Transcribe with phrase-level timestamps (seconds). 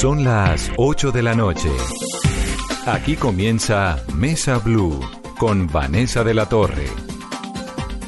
[0.00, 1.68] Son las 8 de la noche.
[2.86, 4.98] Aquí comienza Mesa Blue
[5.38, 6.86] con Vanessa de la Torre.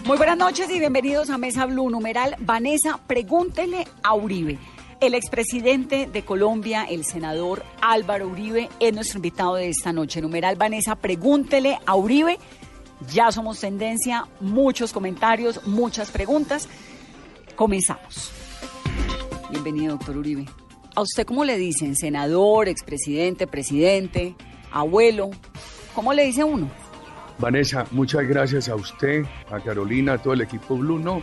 [0.07, 1.91] Muy buenas noches y bienvenidos a Mesa Blue.
[1.91, 4.59] Numeral Vanessa, pregúntele a Uribe.
[5.03, 10.23] El expresidente de Colombia, el senador Álvaro Uribe, es nuestro invitado de esta noche.
[10.23, 12.39] Numeral Vanessa, pregúntele a Uribe.
[13.13, 16.71] Ya somos tendencia, muchos comentarios, muchas preguntas.
[17.55, 18.33] Comenzamos.
[19.51, 20.47] Bienvenido, doctor Uribe.
[20.95, 21.97] ¿A usted cómo le dicen?
[21.97, 24.35] ¿Senador, expresidente, presidente,
[24.71, 25.31] abuelo?
[25.95, 26.71] ¿Cómo le dice uno?
[27.39, 30.99] Vanessa, muchas gracias a usted, a Carolina, a todo el equipo Blue.
[30.99, 31.23] No,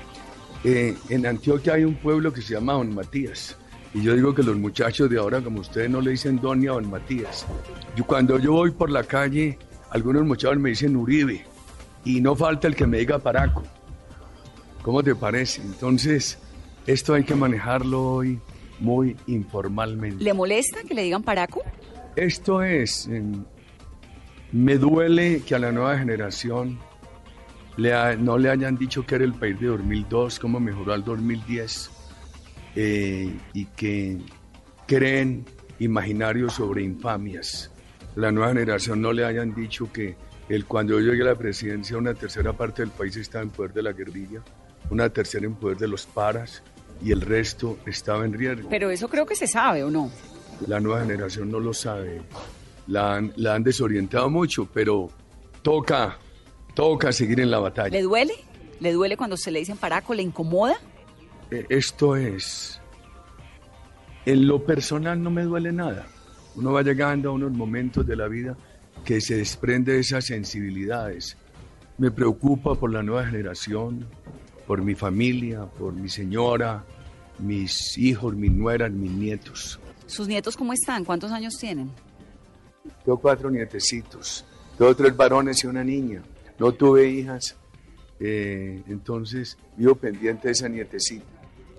[0.63, 3.57] eh, en Antioquia hay un pueblo que se llama Don Matías.
[3.93, 6.67] Y yo digo que los muchachos de ahora, como ustedes, no le dicen Don ni
[6.67, 7.45] a Don Matías.
[8.07, 9.59] Cuando yo voy por la calle,
[9.91, 11.45] algunos muchachos me dicen Uribe.
[12.05, 13.61] Y no falta el que me diga Paraco.
[14.81, 15.61] ¿Cómo te parece?
[15.61, 16.39] Entonces,
[16.87, 18.39] esto hay que manejarlo hoy
[18.79, 20.23] muy informalmente.
[20.23, 21.63] ¿Le molesta que le digan Paraco?
[22.15, 23.43] Esto es, em,
[24.51, 26.79] me duele que a la nueva generación
[27.77, 31.89] le no le hayan dicho que era el país de 2002, cómo mejoró al 2010,
[32.75, 34.17] eh, y que
[34.85, 35.45] creen
[35.79, 37.71] imaginarios sobre infamias.
[38.15, 40.15] La nueva generación no le hayan dicho que
[40.49, 43.71] el, cuando yo llegué a la presidencia una tercera parte del país estaba en poder
[43.71, 44.41] de la guerrilla,
[44.89, 46.63] una tercera en poder de los paras,
[47.01, 48.69] y el resto estaba en riesgo.
[48.69, 50.11] Pero eso creo que se sabe o no.
[50.67, 52.21] La nueva generación no lo sabe.
[52.87, 55.09] La han, la han desorientado mucho, pero
[55.61, 56.17] toca,
[56.75, 57.89] toca seguir en la batalla.
[57.89, 58.33] ¿Le duele?
[58.79, 60.13] ¿Le duele cuando se le dicen paraco?
[60.13, 60.75] ¿Le incomoda?
[61.51, 62.81] Eh, Esto es,
[64.25, 66.07] en lo personal no me duele nada.
[66.55, 68.57] Uno va llegando a unos momentos de la vida
[69.05, 71.37] que se desprende de esas sensibilidades.
[71.97, 74.07] Me preocupa por la nueva generación,
[74.69, 76.85] por mi familia, por mi señora,
[77.39, 79.79] mis hijos, mis nueras, mis nietos.
[80.05, 81.03] ¿Sus nietos cómo están?
[81.03, 81.89] ¿Cuántos años tienen?
[83.03, 84.45] Tengo cuatro nietecitos,
[84.77, 86.21] tengo tres varones y una niña.
[86.59, 87.57] No tuve hijas,
[88.19, 91.25] eh, entonces vivo pendiente de esa nietecita.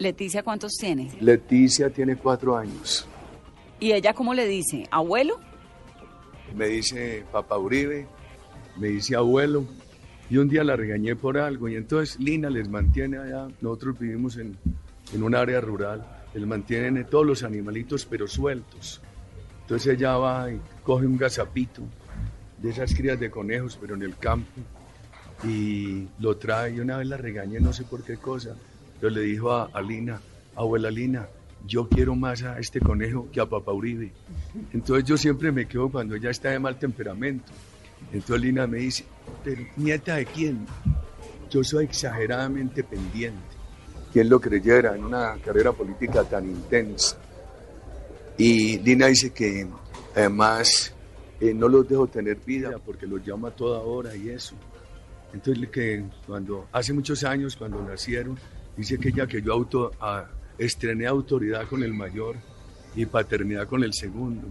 [0.01, 1.13] Leticia, ¿cuántos tiene?
[1.21, 3.07] Leticia tiene cuatro años.
[3.79, 4.89] ¿Y ella cómo le dice?
[4.91, 5.39] ¿Abuelo?
[6.57, 8.09] Me dice papá Uribe,
[8.77, 9.65] me dice abuelo.
[10.31, 13.49] Y un día la regañé por algo y entonces Lina les mantiene allá.
[13.61, 14.57] Nosotros vivimos en,
[15.13, 19.01] en un área rural, les mantienen todos los animalitos pero sueltos.
[19.63, 21.83] Entonces ella va y coge un gazapito
[22.59, 24.61] de esas crías de conejos pero en el campo
[25.43, 28.55] y lo trae y una vez la regañé no sé por qué cosa.
[29.03, 30.21] Yo le dijo a, a Lina,
[30.55, 31.27] abuela Lina,
[31.67, 34.13] yo quiero más a este conejo que a papá Uribe.
[34.73, 37.51] Entonces yo siempre me quedo cuando ella está de mal temperamento.
[38.13, 39.05] Entonces Lina me dice,
[39.45, 40.67] pero nieta de quién?
[41.51, 43.41] Yo soy exageradamente pendiente.
[44.13, 47.17] ¿Quién lo creyera en una carrera política tan intensa?
[48.37, 49.67] Y Lina dice que
[50.15, 50.93] además
[51.41, 54.55] eh, no los dejo tener vida porque los llama a toda hora y eso.
[55.33, 58.39] Entonces que cuando hace muchos años cuando nacieron
[58.77, 59.93] dice que ella que yo auto,
[60.59, 62.37] estrené autoridad con el mayor
[62.95, 64.49] y paternidad con el segundo.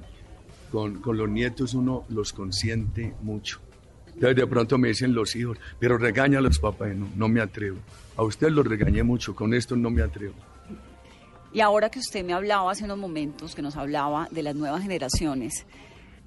[0.72, 3.60] Con, los nietos uno los consiente mucho.
[4.08, 7.42] Entonces de pronto me dicen los hijos, pero regaña a los papás, no, no me
[7.42, 7.78] atrevo.
[8.18, 10.36] A usted los regañé mucho, con esto no me atrevo.
[11.52, 14.84] Y ahora que usted me hablaba hace unos momentos, que nos hablaba de las nuevas
[14.84, 15.66] generaciones,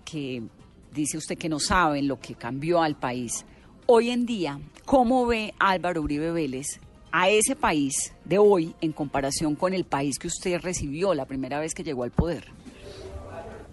[0.05, 0.43] que
[0.93, 3.45] dice usted que no saben lo que cambió al país,
[3.87, 6.81] hoy en día, ¿cómo ve Álvaro Uribe Vélez
[7.13, 11.61] a ese país de hoy en comparación con el país que usted recibió la primera
[11.61, 12.47] vez que llegó al poder?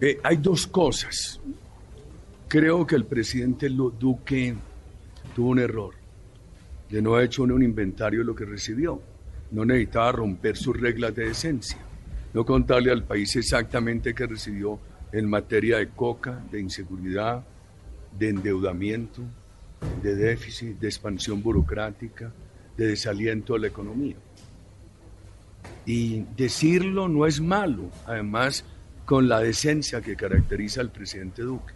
[0.00, 1.40] Eh, hay dos cosas.
[2.48, 4.54] Creo que el presidente Duque
[5.34, 5.94] tuvo un error
[6.88, 9.00] de no haber hecho un inventario de lo que recibió.
[9.50, 11.78] No necesitaba romper sus reglas de decencia,
[12.32, 14.78] no contarle al país exactamente qué recibió
[15.12, 17.44] en materia de coca, de inseguridad,
[18.16, 19.22] de endeudamiento,
[20.02, 22.32] de déficit, de expansión burocrática,
[22.76, 24.16] de desaliento de la economía.
[25.84, 28.64] Y decirlo no es malo, además
[29.10, 31.74] con la decencia que caracteriza al presidente Duque.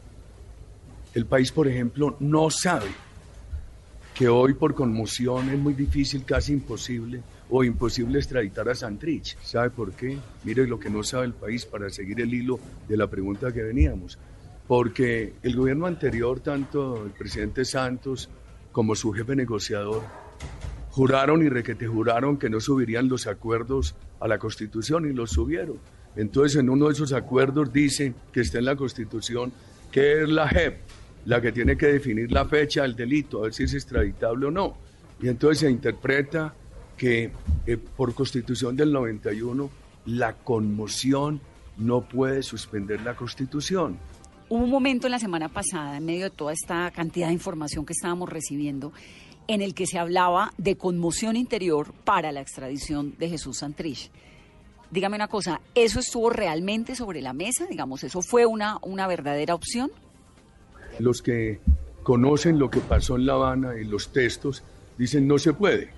[1.14, 2.86] El país, por ejemplo, no sabe
[4.14, 9.36] que hoy por conmoción es muy difícil, casi imposible, o imposible extraditar a Santrich.
[9.42, 10.16] ¿Sabe por qué?
[10.44, 13.64] Mire lo que no sabe el país para seguir el hilo de la pregunta que
[13.64, 14.16] veníamos.
[14.68, 18.28] Porque el gobierno anterior, tanto el presidente Santos
[18.70, 20.04] como su jefe negociador,
[20.90, 25.80] juraron y requete juraron que no subirían los acuerdos a la Constitución y los subieron.
[26.16, 29.52] Entonces, en uno de esos acuerdos dice que está en la Constitución
[29.90, 30.78] que es la JEP
[31.26, 34.50] la que tiene que definir la fecha del delito, a ver si es extraditable o
[34.50, 34.76] no.
[35.22, 36.54] Y entonces se interpreta
[36.96, 37.32] que
[37.66, 39.70] eh, por Constitución del 91
[40.06, 41.40] la conmoción
[41.78, 43.98] no puede suspender la Constitución.
[44.48, 47.86] Hubo un momento en la semana pasada, en medio de toda esta cantidad de información
[47.86, 48.92] que estábamos recibiendo,
[49.48, 54.10] en el que se hablaba de conmoción interior para la extradición de Jesús Santrich.
[54.94, 57.66] Dígame una cosa, ¿eso estuvo realmente sobre la mesa?
[57.66, 59.90] Digamos, ¿eso fue una, una verdadera opción?
[61.00, 61.58] Los que
[62.04, 64.62] conocen lo que pasó en La Habana y los textos
[64.96, 65.90] dicen no se puede.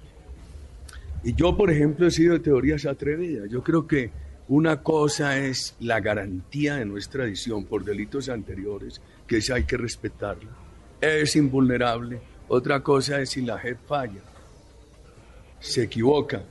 [1.23, 3.51] Y yo, por ejemplo, he sido de teorías atrevidas.
[3.51, 4.13] Yo creo que
[4.49, 9.77] una cosa es la garantía de nuestra tradición por delitos anteriores, que esa hay que
[9.77, 10.49] respetarla.
[11.03, 12.19] Es invulnerable.
[12.49, 14.23] Otra cosa es si la JEP falla,
[15.61, 16.43] se equivoca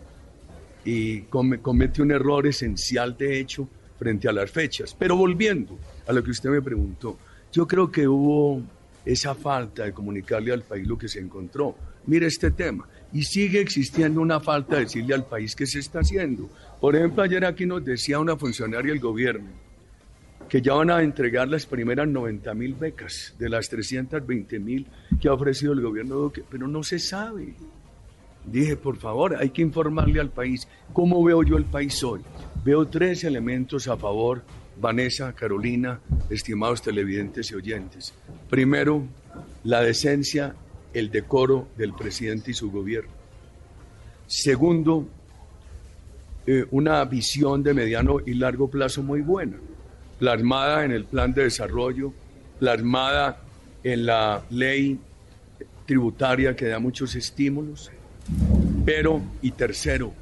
[0.85, 3.67] y comete un error esencial de hecho
[3.97, 4.95] frente a las fechas.
[4.97, 5.77] Pero volviendo
[6.07, 7.17] a lo que usted me preguntó,
[7.51, 8.61] yo creo que hubo
[9.03, 11.75] esa falta de comunicarle al país lo que se encontró.
[12.05, 12.87] Mire este tema.
[13.13, 16.49] Y sigue existiendo una falta de decirle al país qué se está haciendo.
[16.79, 19.65] Por ejemplo, ayer aquí nos decía una funcionaria del gobierno
[20.49, 24.85] que ya van a entregar las primeras 90 mil becas de las 320 mil
[25.19, 27.55] que ha ofrecido el gobierno Duque, pero no se sabe.
[28.45, 32.21] Dije, por favor, hay que informarle al país cómo veo yo el país hoy.
[32.63, 34.43] Veo tres elementos a favor,
[34.79, 35.99] Vanessa, Carolina,
[36.29, 38.13] estimados televidentes y oyentes.
[38.49, 39.03] Primero,
[39.63, 40.55] la decencia
[40.95, 43.11] el decoro del presidente y su gobierno.
[44.27, 45.07] Segundo,
[46.47, 49.57] eh, una visión de mediano y largo plazo muy buena,
[50.17, 52.13] plasmada en el plan de desarrollo,
[52.59, 53.41] plasmada
[53.83, 54.99] en la ley
[55.85, 57.91] tributaria que da muchos estímulos,
[58.85, 60.13] pero, y tercero,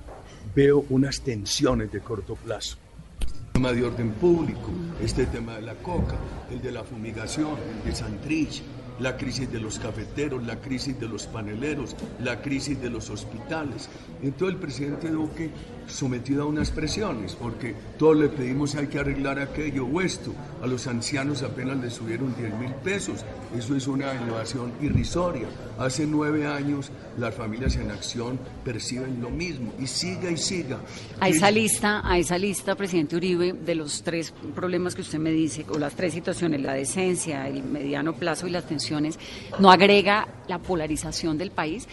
[0.55, 2.77] veo unas tensiones de corto plazo.
[3.21, 4.71] El tema de orden público,
[5.01, 6.15] este tema de la coca,
[6.51, 8.63] el de la fumigación, el de Santrich,
[8.99, 13.89] la crisis de los cafeteros, la crisis de los paneleros, la crisis de los hospitales.
[14.21, 15.49] Entonces el presidente Duque
[15.87, 20.33] sometido a unas presiones, porque todos le pedimos hay que arreglar aquello o esto.
[20.61, 23.25] A los ancianos apenas les subieron 10 mil pesos.
[23.57, 25.47] Eso es una innovación irrisoria.
[25.77, 30.79] Hace nueve años las familias en acción perciben lo mismo y siga y siga.
[31.19, 35.31] A esa lista, a esa lista, presidente Uribe, de los tres problemas que usted me
[35.31, 39.19] dice, o las tres situaciones, la decencia, el mediano plazo y las tensiones,
[39.59, 41.87] no agrega la polarización del país.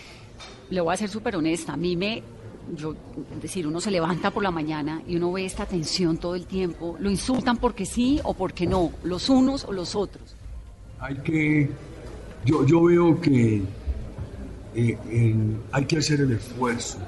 [0.71, 2.23] Le voy a ser súper honesta, a mí me
[2.77, 2.95] yo,
[3.35, 6.47] es decir, uno se levanta por la mañana y uno ve esta tensión todo el
[6.47, 10.37] tiempo, lo insultan porque sí o porque no, los unos o los otros.
[10.99, 11.71] Hay que,
[12.45, 13.63] yo, yo veo que
[14.75, 14.97] eh,
[15.73, 16.99] hay que hacer el esfuerzo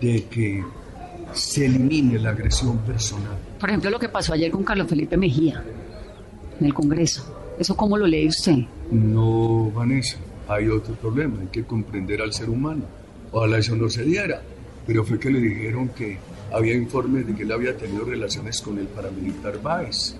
[0.00, 0.64] de que
[1.32, 3.38] se elimine la agresión personal.
[3.58, 5.62] Por ejemplo, lo que pasó ayer con Carlos Felipe Mejía
[6.58, 7.54] en el Congreso.
[7.58, 8.56] ¿Eso cómo lo lee usted?
[8.90, 10.16] No, Vanessa,
[10.48, 12.84] hay otro problema, hay que comprender al ser humano.
[13.30, 14.42] Ojalá eso no se diera
[14.86, 16.18] pero fue que le dijeron que
[16.52, 20.16] había informes de que él había tenido relaciones con el paramilitar Báez.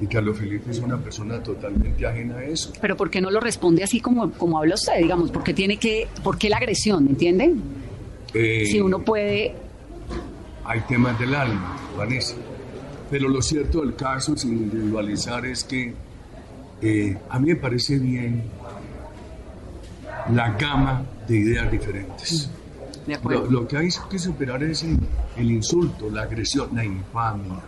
[0.00, 2.72] Y Carlos Felipe es una persona totalmente ajena a eso.
[2.80, 4.98] Pero ¿por qué no lo responde así como, como habla usted?
[4.98, 7.08] Digamos, ¿por qué, tiene que, ¿por qué la agresión?
[7.08, 7.52] ¿Entiende?
[8.32, 9.54] Eh, si uno puede...
[10.64, 12.36] Hay temas del alma, Vanessa.
[13.10, 15.94] Pero lo cierto del caso, sin individualizar, es que
[16.80, 18.44] eh, a mí me parece bien
[20.32, 22.50] la gama de ideas diferentes.
[23.50, 27.60] Lo, que hay que superar es el, insulto, la agresión, la infamia.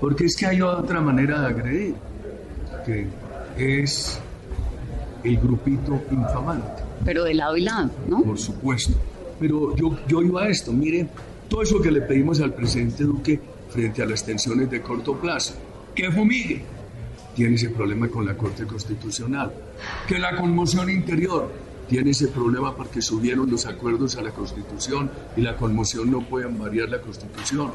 [0.00, 1.94] Porque es que hay otra manera de agredir,
[2.84, 3.08] que
[3.56, 4.20] es
[5.24, 6.82] el grupito infamante.
[7.04, 8.22] Pero de lado y lado, ¿no?
[8.22, 8.94] Por supuesto.
[9.38, 11.08] Pero yo, yo iba a esto, mire,
[11.48, 15.54] todo eso que le pedimos al presidente Duque frente a las tensiones de corto plazo,
[15.94, 16.62] que fumigue,
[17.34, 19.52] tiene ese problema con la Corte Constitucional,
[20.08, 21.52] que la conmoción interior,
[21.88, 26.58] tiene ese problema porque subieron los acuerdos a la Constitución y la conmoción no pueden
[26.58, 27.70] variar la Constitución.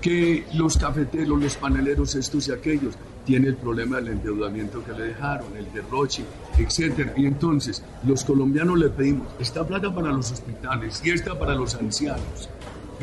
[0.00, 5.04] Que los cafeteros, los paneleros, estos y aquellos, tiene el problema del endeudamiento que le
[5.04, 6.24] dejaron, el derroche,
[6.58, 7.12] etc.
[7.16, 11.74] Y entonces, los colombianos le pedimos, esta plata para los hospitales y esta para los
[11.74, 12.50] ancianos.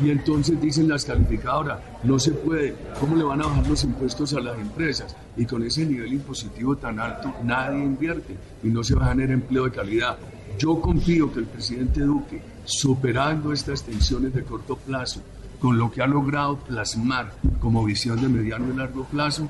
[0.00, 4.32] Y entonces dicen las calificadoras, no se puede, ¿cómo le van a bajar los impuestos
[4.34, 5.16] a las empresas?
[5.36, 9.32] Y con ese nivel impositivo tan alto, nadie invierte y no se va a generar
[9.32, 10.16] empleo de calidad.
[10.58, 15.20] Yo confío que el presidente Duque, superando estas tensiones de corto plazo,
[15.60, 19.48] con lo que ha logrado plasmar como visión de mediano y largo plazo,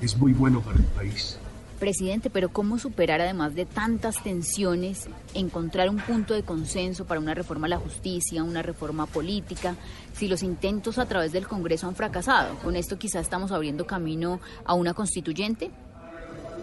[0.00, 1.39] es muy bueno para el país.
[1.80, 7.34] Presidente, pero ¿cómo superar además de tantas tensiones, encontrar un punto de consenso para una
[7.34, 9.74] reforma a la justicia, una reforma política,
[10.12, 12.54] si los intentos a través del Congreso han fracasado?
[12.58, 15.70] Con esto quizás estamos abriendo camino a una constituyente.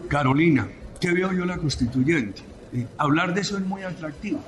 [0.07, 0.69] Carolina,
[1.01, 2.43] ¿qué veo yo la constituyente?
[2.73, 4.39] Eh, hablar de eso es muy atractivo.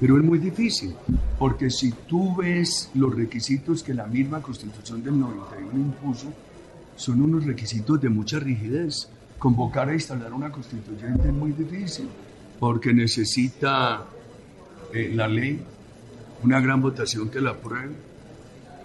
[0.00, 0.94] Pero es muy difícil,
[1.38, 6.32] porque si tú ves los requisitos que la misma Constitución del 91 impuso,
[6.96, 9.08] son unos requisitos de mucha rigidez.
[9.44, 12.08] Convocar a instalar una constituyente es muy difícil,
[12.58, 14.06] porque necesita
[14.90, 15.62] eh, la ley,
[16.42, 17.92] una gran votación que la apruebe,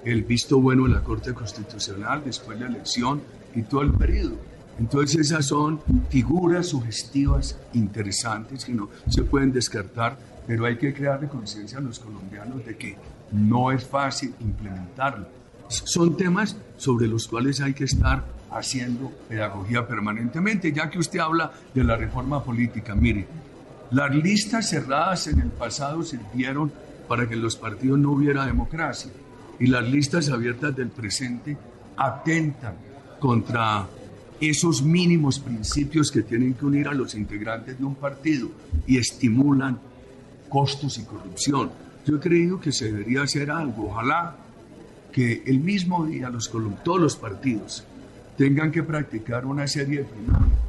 [0.04, 3.22] el visto bueno de la Corte Constitucional después de la elección
[3.56, 4.36] y todo el periodo.
[4.78, 11.22] Entonces esas son figuras sugestivas interesantes que no se pueden descartar, pero hay que crear
[11.22, 12.98] de conciencia a los colombianos de que
[13.32, 15.26] no es fácil implementarlo.
[15.70, 21.52] Son temas sobre los cuales hay que estar haciendo pedagogía permanentemente, ya que usted habla
[21.74, 22.96] de la reforma política.
[22.96, 23.28] Mire,
[23.92, 26.72] las listas cerradas en el pasado sirvieron
[27.08, 29.12] para que en los partidos no hubiera democracia
[29.60, 31.58] y las listas abiertas del presente
[31.98, 32.76] atentan
[33.20, 33.88] contra
[34.40, 38.50] esos mínimos principios que tienen que unir a los integrantes de un partido
[38.88, 39.80] y estimulan
[40.48, 41.72] costos y corrupción.
[42.06, 43.88] Yo he creído que se debería hacer algo.
[43.90, 44.36] Ojalá
[45.12, 46.50] que el mismo día los,
[46.84, 47.84] todos los partidos
[48.40, 50.60] tengan que practicar una serie de primarias,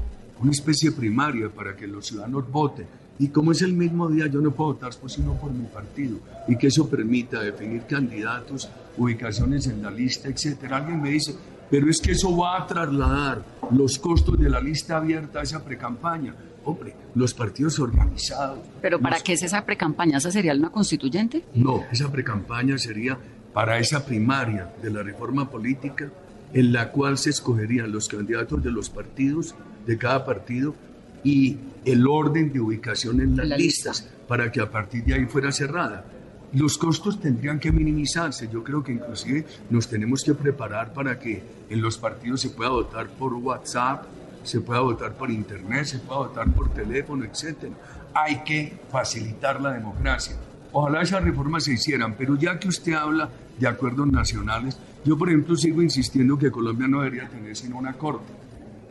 [0.40, 2.84] una especie primaria para que los ciudadanos voten.
[3.20, 6.18] Y como es el mismo día, yo no puedo votar pues, sino por mi partido
[6.48, 10.78] y que eso permita definir candidatos, ubicaciones en la lista, etcétera.
[10.78, 11.36] Alguien me dice,
[11.70, 15.64] pero es que eso va a trasladar los costos de la lista abierta a esa
[15.64, 16.34] precampaña.
[16.64, 18.58] Hombre, los partidos organizados.
[18.82, 20.18] ¿Pero para qué es esa precampaña?
[20.18, 21.44] ¿Esa sería una constituyente?
[21.54, 23.16] No, esa precampaña sería
[23.54, 26.10] para esa primaria de la reforma política
[26.52, 29.54] en la cual se escogerían los candidatos de los partidos,
[29.86, 30.74] de cada partido,
[31.22, 35.52] y el orden de ubicación en las listas, para que a partir de ahí fuera
[35.52, 36.04] cerrada
[36.52, 38.48] los costos tendrían que minimizarse.
[38.52, 42.70] Yo creo que inclusive nos tenemos que preparar para que en los partidos se pueda
[42.70, 44.04] votar por WhatsApp,
[44.42, 47.72] se pueda votar por Internet, se pueda votar por teléfono, etc.
[48.14, 50.36] Hay que facilitar la democracia.
[50.72, 53.28] Ojalá esas reformas se hicieran, pero ya que usted habla
[53.58, 57.94] de acuerdos nacionales, yo por ejemplo sigo insistiendo que Colombia no debería tener sino una
[57.94, 58.32] corte.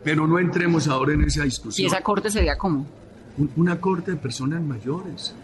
[0.04, 1.84] Pero no entremos ahora en esa discusión.
[1.84, 2.86] ¿Y esa corte sería cómo?
[3.56, 5.36] Una corte de personas mayores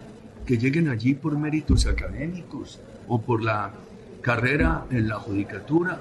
[0.45, 3.72] que lleguen allí por méritos académicos o por la
[4.22, 6.00] carrera en la judicatura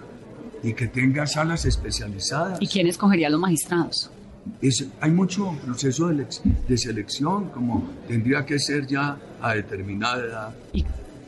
[0.62, 2.60] y que tenga salas especializadas.
[2.60, 4.10] ¿Y quién escogería a los magistrados?
[5.00, 10.54] hay mucho proceso de, selección, como tendría que ser ya a determinada edad,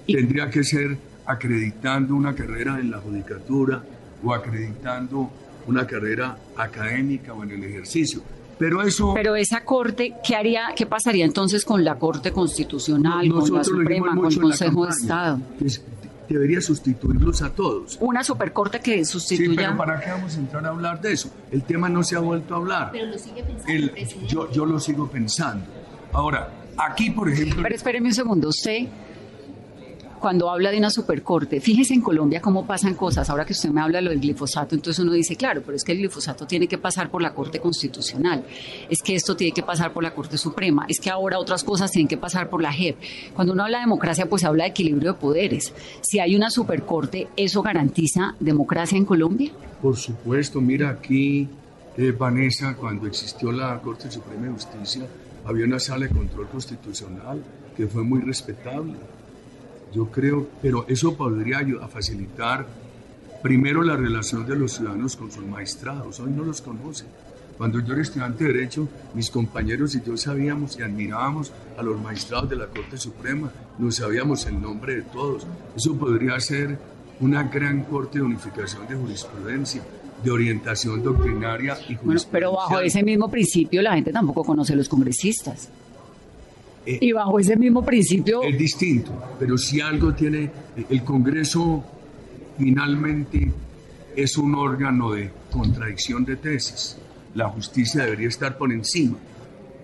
[0.06, 3.82] tendría que ser acreditando una carrera en la judicatura
[4.24, 5.30] o acreditando
[5.66, 8.22] una carrera académica o en el ejercicio.
[8.58, 9.12] Pero eso.
[9.14, 14.14] Pero esa corte, ¿qué haría, qué pasaría entonces con la Corte Constitucional, con la Suprema,
[14.16, 15.40] con el Consejo de Estado?
[16.28, 17.98] debería sustituirlos a todos.
[18.00, 19.48] Una supercorte que sustituya.
[19.50, 21.30] Sí, pero ¿para qué vamos a entrar a hablar de eso?
[21.50, 22.88] El tema no se ha vuelto a hablar.
[22.92, 24.26] Pero lo sigue pensando.
[24.26, 25.64] yo, yo lo sigo pensando.
[26.12, 27.62] Ahora, aquí, por ejemplo.
[27.62, 28.48] Pero espéreme un segundo.
[28.48, 28.88] Usted
[30.26, 33.30] cuando habla de una supercorte, fíjese en Colombia cómo pasan cosas.
[33.30, 35.84] Ahora que usted me habla de lo del glifosato, entonces uno dice, claro, pero es
[35.84, 38.42] que el glifosato tiene que pasar por la Corte Constitucional,
[38.90, 41.92] es que esto tiene que pasar por la Corte Suprema, es que ahora otras cosas
[41.92, 42.96] tienen que pasar por la JEP.
[43.36, 45.72] Cuando uno habla de democracia, pues habla de equilibrio de poderes.
[46.00, 49.52] Si hay una supercorte, ¿eso garantiza democracia en Colombia?
[49.80, 51.48] Por supuesto, mira aquí,
[51.96, 55.06] eh, Vanessa, cuando existió la Corte Suprema de Justicia,
[55.44, 57.40] había una sala de control constitucional
[57.76, 58.96] que fue muy respetable
[59.96, 62.66] yo creo, pero eso podría a facilitar
[63.42, 66.20] primero la relación de los ciudadanos con sus magistrados.
[66.20, 67.06] Hoy no los conocen.
[67.56, 71.98] Cuando yo era estudiante de Derecho, mis compañeros y yo sabíamos y admirábamos a los
[71.98, 75.46] magistrados de la Corte Suprema, no sabíamos el nombre de todos.
[75.74, 76.78] Eso podría ser
[77.20, 79.82] una gran corte de unificación de jurisprudencia,
[80.22, 82.28] de orientación doctrinaria y jurisprudencia.
[82.30, 85.70] pero bajo ese mismo principio la gente tampoco conoce a los congresistas.
[86.86, 88.42] Eh, y bajo ese mismo principio...
[88.42, 90.50] Es distinto, pero si algo tiene,
[90.88, 91.84] el Congreso
[92.56, 93.52] finalmente
[94.14, 96.96] es un órgano de contradicción de tesis.
[97.34, 99.18] La justicia debería estar por encima.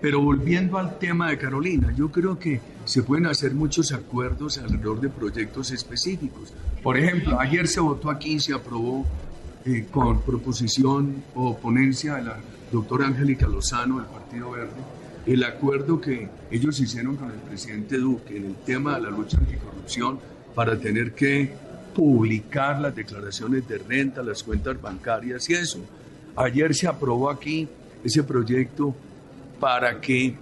[0.00, 5.00] Pero volviendo al tema de Carolina, yo creo que se pueden hacer muchos acuerdos alrededor
[5.00, 6.52] de proyectos específicos.
[6.82, 9.04] Por ejemplo, ayer se votó aquí se aprobó
[9.64, 12.37] eh, con proposición o ponencia de la
[12.73, 18.37] doctora Angélica Lozano del Partido Verde el acuerdo que ellos hicieron con el presidente Duque
[18.37, 20.19] en el tema de la lucha anticorrupción
[20.55, 21.52] para tener que
[21.95, 25.81] publicar las declaraciones de renta, las cuentas bancarias y eso.
[26.37, 27.69] Ayer se aprobó aquí
[28.02, 28.95] ese proyecto
[29.61, 30.35] para que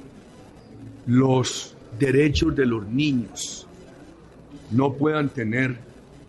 [1.07, 3.67] los derechos de los niños
[4.71, 5.77] no puedan tener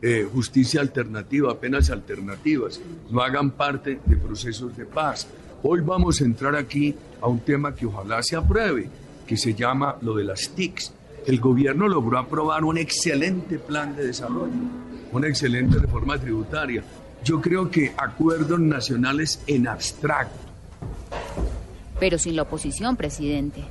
[0.02, 2.82] eh, justicia alternativa, apenas alternativas,
[3.12, 5.28] no hagan parte de procesos de paz.
[5.64, 8.90] Hoy vamos a entrar aquí a un tema que ojalá se apruebe,
[9.28, 10.92] que se llama lo de las TICs,
[11.28, 14.54] el gobierno logró aprobar un excelente plan de desarrollo,
[15.12, 16.84] una excelente reforma tributaria.
[17.24, 20.40] Yo creo que acuerdos nacionales en abstracto.
[22.00, 23.64] Pero sin la oposición, presidente.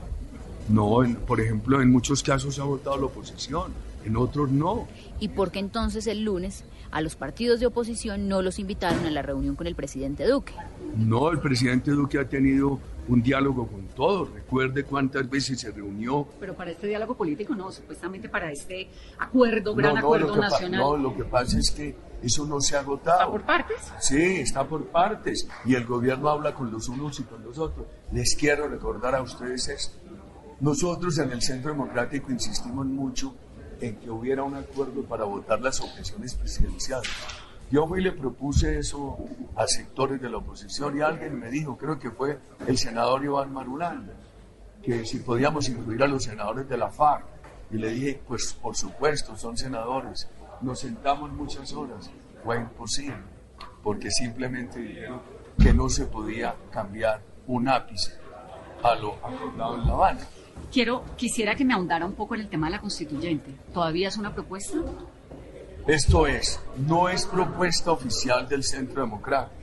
[0.68, 3.72] No, por ejemplo, en muchos casos ha votado la oposición,
[4.04, 4.86] en otros no.
[5.18, 9.10] ¿Y por qué entonces el lunes a los partidos de oposición no los invitaron a
[9.10, 10.54] la reunión con el presidente Duque?
[10.96, 14.32] No, el presidente Duque ha tenido un diálogo con todos.
[14.32, 16.26] Recuerde cuántas veces se reunió.
[16.38, 20.80] Pero para este diálogo político no, supuestamente para este acuerdo, gran acuerdo nacional.
[20.80, 23.20] No, lo que pasa es que eso no se ha agotado.
[23.20, 23.92] ¿Está por partes?
[24.00, 25.48] Sí, está por partes.
[25.64, 27.86] Y el gobierno habla con los unos y con los otros.
[28.12, 29.98] Les quiero recordar a ustedes esto.
[30.60, 33.34] Nosotros en el Centro Democrático insistimos mucho
[33.80, 37.10] en que hubiera un acuerdo para votar las objeciones presidenciales.
[37.70, 39.16] Yo fui le propuse eso
[39.54, 43.52] a sectores de la oposición y alguien me dijo, creo que fue el senador Iván
[43.52, 44.12] Marulanda,
[44.82, 47.24] que si podíamos incluir a los senadores de la FARC.
[47.70, 50.28] Y le dije, pues por supuesto, son senadores.
[50.60, 52.10] Nos sentamos muchas horas.
[52.42, 53.22] Fue imposible,
[53.84, 55.20] porque simplemente dijeron
[55.56, 58.14] que no se podía cambiar un ápice
[58.82, 60.20] a lo acordado en La Habana.
[60.72, 63.50] Quiero, quisiera que me ahondara un poco en el tema de la constituyente.
[63.74, 64.78] ¿Todavía es una propuesta?
[65.86, 69.56] Esto es, no es propuesta oficial del Centro Democrático.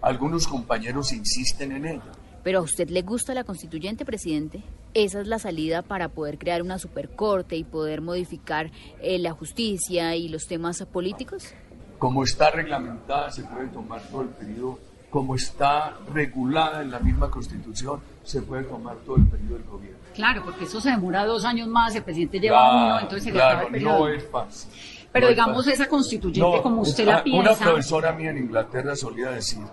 [0.00, 2.12] Algunos compañeros insisten en ella.
[2.42, 4.62] ¿Pero a usted le gusta la constituyente, presidente?
[4.94, 8.70] ¿Esa es la salida para poder crear una supercorte y poder modificar
[9.02, 11.52] eh, la justicia y los temas políticos?
[11.98, 14.78] Como está reglamentada, se puede tomar todo el periodo.
[15.10, 19.99] Como está regulada en la misma constitución, se puede tomar todo el periodo del gobierno.
[20.14, 23.68] Claro, porque eso se demora dos años más, el presidente lleva uno, entonces se el
[23.70, 23.98] periodo.
[23.98, 24.70] No es fácil.
[25.12, 27.52] Pero digamos esa constituyente como usted la piensa.
[27.52, 29.64] Una profesora mía en Inglaterra solía decir,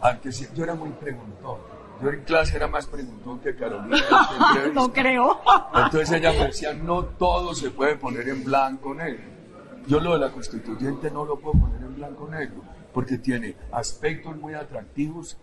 [0.00, 1.58] antes yo era muy preguntón.
[2.02, 3.98] Yo en clase era más preguntón que Carolina.
[4.74, 5.40] no creo.
[5.74, 9.22] Entonces ella me decía, no todo se puede poner en blanco negro.
[9.86, 14.36] Yo lo de la constituyente no lo puedo poner en blanco negro, porque tiene aspectos
[14.36, 15.36] muy atractivos.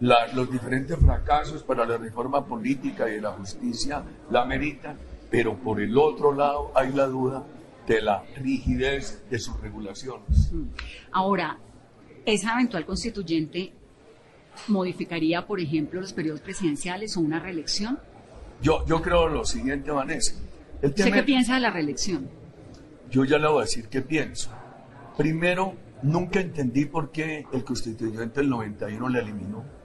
[0.00, 4.96] Los diferentes fracasos para la reforma política y de la justicia la meritan,
[5.30, 7.44] pero por el otro lado hay la duda
[7.86, 10.52] de la rigidez de sus regulaciones.
[10.52, 10.68] Mm.
[11.12, 11.58] Ahora,
[12.24, 13.72] esa eventual constituyente
[14.68, 17.98] modificaría, por ejemplo, los periodos presidenciales o una reelección?
[18.62, 20.34] Yo, yo creo lo siguiente, Vanessa.
[20.82, 22.28] El qué piensa de la reelección?
[23.10, 24.50] Yo ya le voy a decir qué pienso.
[25.16, 29.79] Primero, nunca entendí por qué el constituyente del 91 le eliminó.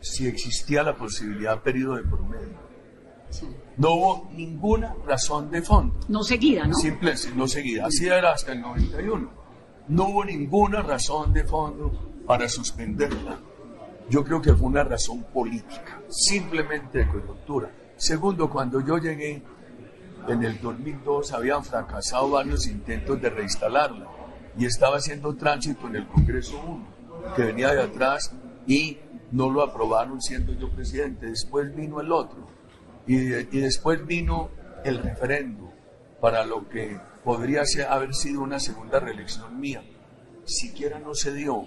[0.00, 2.70] Si existía la posibilidad de periodo de promedio.
[3.76, 5.94] No hubo ninguna razón de fondo.
[6.08, 6.74] No seguida, ¿no?
[6.74, 7.86] Simple, no seguida.
[7.86, 9.30] Así era hasta el 91.
[9.88, 13.38] No hubo ninguna razón de fondo para suspenderla.
[14.08, 17.70] Yo creo que fue una razón política, simplemente de coyuntura.
[17.96, 19.42] Segundo, cuando yo llegué
[20.28, 24.06] en el 2002 habían fracasado varios intentos de reinstalarla
[24.58, 28.32] y estaba haciendo tránsito en el Congreso 1, que venía de atrás
[28.70, 28.98] y
[29.32, 31.26] no lo aprobaron siendo yo presidente.
[31.26, 32.46] Después vino el otro
[33.04, 34.50] y, después vino
[34.84, 35.72] el referendo
[36.20, 39.82] para lo que podría haber sido una segunda reelección mía.
[40.44, 41.66] Siquiera no se dio.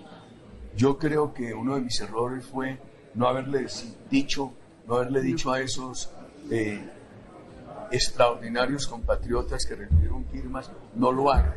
[0.78, 2.80] Yo creo que uno de mis errores fue
[3.16, 3.68] no haberle
[4.10, 4.54] dicho,
[4.88, 6.10] no haberle dicho a esos
[6.50, 6.90] eh,
[7.92, 11.56] extraordinarios compatriotas que recibieron firmas, no lo hagan.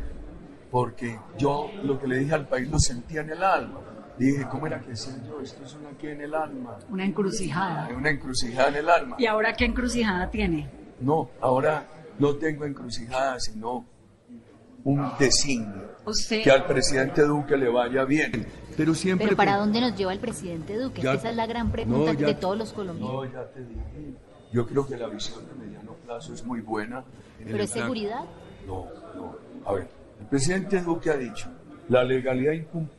[0.72, 3.95] Porque yo lo que le dije al país lo sentía en el alma.
[4.18, 5.40] Dije, ¿cómo era que decía yo?
[5.40, 6.78] Esto es una que en el alma.
[6.88, 7.88] Una encrucijada.
[7.94, 9.16] Una encrucijada en el alma.
[9.18, 10.68] ¿Y ahora qué encrucijada tiene?
[11.00, 11.86] No, ahora
[12.18, 13.84] no tengo encrucijada, sino
[14.84, 15.96] un designio.
[16.28, 18.46] Que al presidente Duque le vaya bien.
[18.76, 19.26] Pero siempre.
[19.26, 21.00] ¿Pero para dónde nos lleva el presidente Duque?
[21.00, 23.26] Esa es la gran pregunta de todos los colombianos.
[23.26, 24.14] No, ya te dije.
[24.52, 27.04] Yo creo que la visión de mediano plazo es muy buena.
[27.44, 28.24] ¿Pero es seguridad?
[28.66, 29.36] No, no.
[29.66, 29.88] A ver,
[30.20, 31.48] el presidente Duque ha dicho:
[31.88, 32.94] la legalidad incumple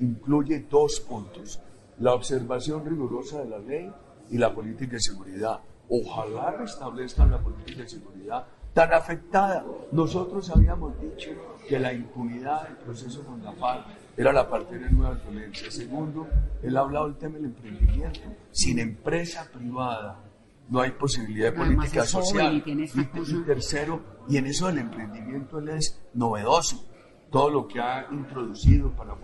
[0.00, 1.60] incluye dos puntos,
[1.98, 3.92] la observación rigurosa de la ley
[4.30, 5.60] y la política de seguridad.
[5.88, 9.64] Ojalá restablezcan la política de seguridad tan afectada.
[9.92, 11.30] Nosotros habíamos dicho
[11.68, 15.70] que la impunidad del proceso con la FARC era la parte de nueva violencia.
[15.70, 16.26] Segundo,
[16.62, 18.20] él ha hablado del tema del emprendimiento.
[18.50, 20.20] Sin empresa privada
[20.68, 22.62] no hay posibilidad de política social.
[22.66, 26.84] y, tercero, y en eso del emprendimiento él es novedoso.
[27.30, 29.14] Todo lo que ha introducido para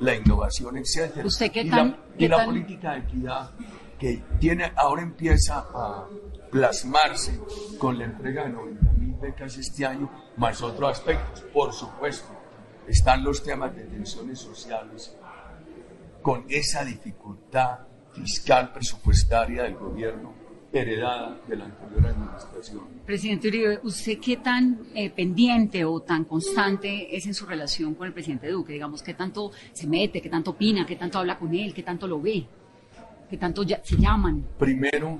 [0.00, 1.24] la innovación, etc.
[2.18, 3.50] y la, política de equidad
[3.98, 6.06] que tiene ahora empieza a
[6.50, 7.38] plasmarse
[7.78, 11.42] con la entrega de 90 mil becas este año, más otros aspectos.
[11.52, 12.28] Por supuesto,
[12.88, 15.16] están los temas de tensiones sociales,
[16.22, 17.80] con esa dificultad
[18.12, 20.39] fiscal presupuestaria del gobierno
[20.72, 22.80] heredada de la anterior administración.
[23.04, 28.06] Presidente Uribe, ¿usted qué tan eh, pendiente o tan constante es en su relación con
[28.06, 28.72] el presidente Duque?
[28.74, 32.06] Digamos, ¿qué tanto se mete, qué tanto opina, qué tanto habla con él, qué tanto
[32.06, 32.46] lo ve,
[33.28, 34.44] qué tanto ya, se llaman?
[34.58, 35.18] Primero,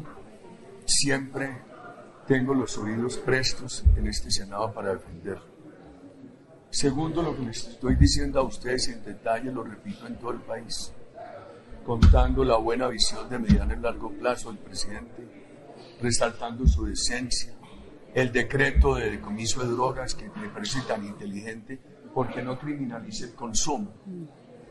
[0.84, 1.58] siempre
[2.26, 5.50] tengo los oídos prestos en este Senado para defenderlo.
[6.70, 10.38] Segundo, lo que les estoy diciendo a ustedes en detalle, lo repito en todo el
[10.38, 10.92] país,
[11.84, 15.39] contando la buena visión de mediano y largo plazo del presidente,
[16.00, 17.52] resaltando su decencia,
[18.14, 21.78] el decreto de decomiso de drogas que me parece tan inteligente
[22.14, 23.92] porque no criminaliza el consumo,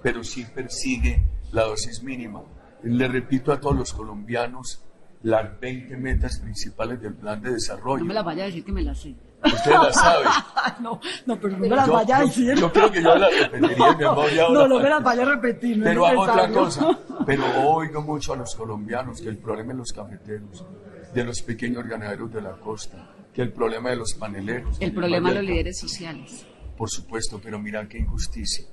[0.02, 2.42] pero sí persigue la dosis mínima.
[2.84, 4.84] Le repito a todos los colombianos
[5.24, 8.00] las 20 metas principales del plan de desarrollo.
[8.00, 9.16] No me las vaya a decir que me las sé.
[9.44, 10.26] Usted las sabe.
[10.82, 12.56] no, no, pero no me las vaya a decir.
[12.56, 14.54] Yo, creo que yo las repetiría en memoria ahora.
[14.54, 15.78] No, no me las vaya a repetir.
[15.78, 17.00] No pero hago otra cosa.
[17.26, 20.66] Pero oigo mucho a los colombianos que el problema de los cafeteros,
[21.14, 24.78] de los pequeños ganaderos de la costa, que el problema de los paneleros.
[24.80, 26.46] El problema de los líderes sociales.
[26.78, 28.66] Por supuesto, pero mira qué injusticia.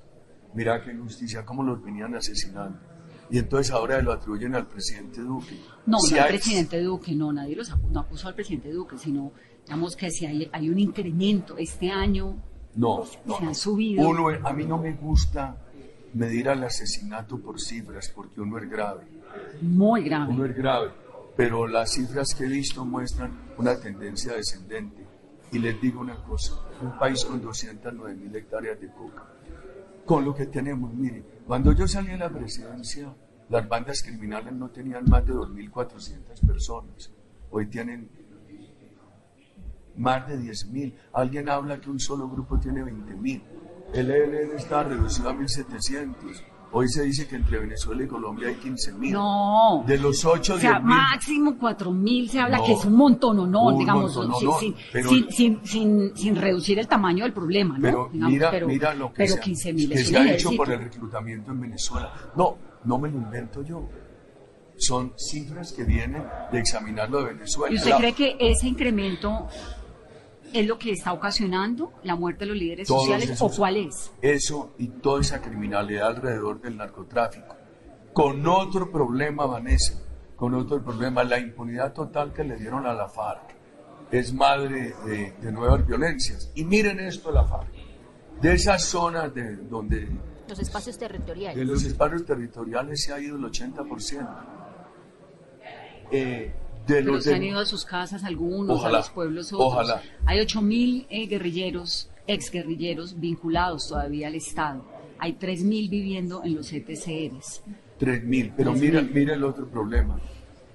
[0.55, 2.79] Mira qué injusticia, cómo los venían asesinando.
[3.29, 5.59] Y entonces ahora lo atribuyen al presidente Duque.
[5.87, 9.33] No, no al presidente Duque, no, nadie los acusó, no acusó al presidente Duque, sino
[9.65, 12.37] digamos que si hay, hay un incremento este año,
[12.77, 14.09] no, se han subido.
[14.09, 15.57] Uno, a mí no me gusta
[16.15, 19.05] medir al asesinato por cifras, porque uno es grave.
[19.61, 20.33] Muy grave.
[20.33, 20.91] Uno es grave,
[21.37, 25.07] pero las cifras que he visto muestran una tendencia descendente.
[25.53, 29.25] Y les digo una cosa, un país con 209 mil hectáreas de coca,
[30.05, 33.15] con lo que tenemos, miren, cuando yo salí a la presidencia,
[33.49, 37.13] las bandas criminales no tenían más de 2.400 personas,
[37.51, 38.11] hoy tienen
[39.97, 40.95] más de 10.000.
[41.13, 43.43] Alguien habla que un solo grupo tiene 20.000.
[43.95, 46.43] El ELN está reducido a 1.700.
[46.73, 49.13] Hoy se dice que entre Venezuela y Colombia hay 15.000.
[49.13, 49.85] No.
[49.87, 53.79] De los 8, O sea, máximo 4.000 se habla que es un montón o no,
[53.79, 54.19] digamos,
[54.61, 54.75] sin,
[55.31, 57.83] sin, sin, sin, reducir el tamaño del problema, ¿no?
[57.83, 61.61] Pero mira, mira lo que, pero 15, que se ha hecho por el reclutamiento en
[61.61, 62.13] Venezuela.
[62.37, 63.89] No, no me lo invento yo.
[64.79, 67.75] Son cifras que vienen de examinarlo de Venezuela.
[67.75, 69.49] ¿Y usted cree que ese incremento
[70.61, 74.11] es lo que está ocasionando la muerte de los líderes sociales o cuál es?
[74.23, 77.57] Eso y toda esa criminalidad alrededor del narcotráfico.
[78.13, 80.01] Con otro problema, Vanessa,
[80.37, 83.55] con otro problema, la impunidad total que le dieron a la FARC
[84.11, 86.51] es madre de, nuevas violencias.
[86.55, 87.69] Y miren esto, la FARC,
[88.41, 90.09] de esas zonas de donde...
[90.49, 91.59] Los espacios territoriales.
[91.59, 94.29] De los espacios territoriales se ha ido el 80%.
[96.13, 96.55] Eh,
[96.87, 99.73] pero se han ido a sus casas algunos, a los pueblos otros.
[99.73, 100.03] Ojalá.
[100.25, 104.85] Hay 8.000 eh, guerrilleros, exguerrilleros vinculados todavía al Estado.
[105.19, 107.63] Hay 3.000 viviendo en los ETCRs.
[107.99, 110.21] 3.000, pero mira, mira el otro problema.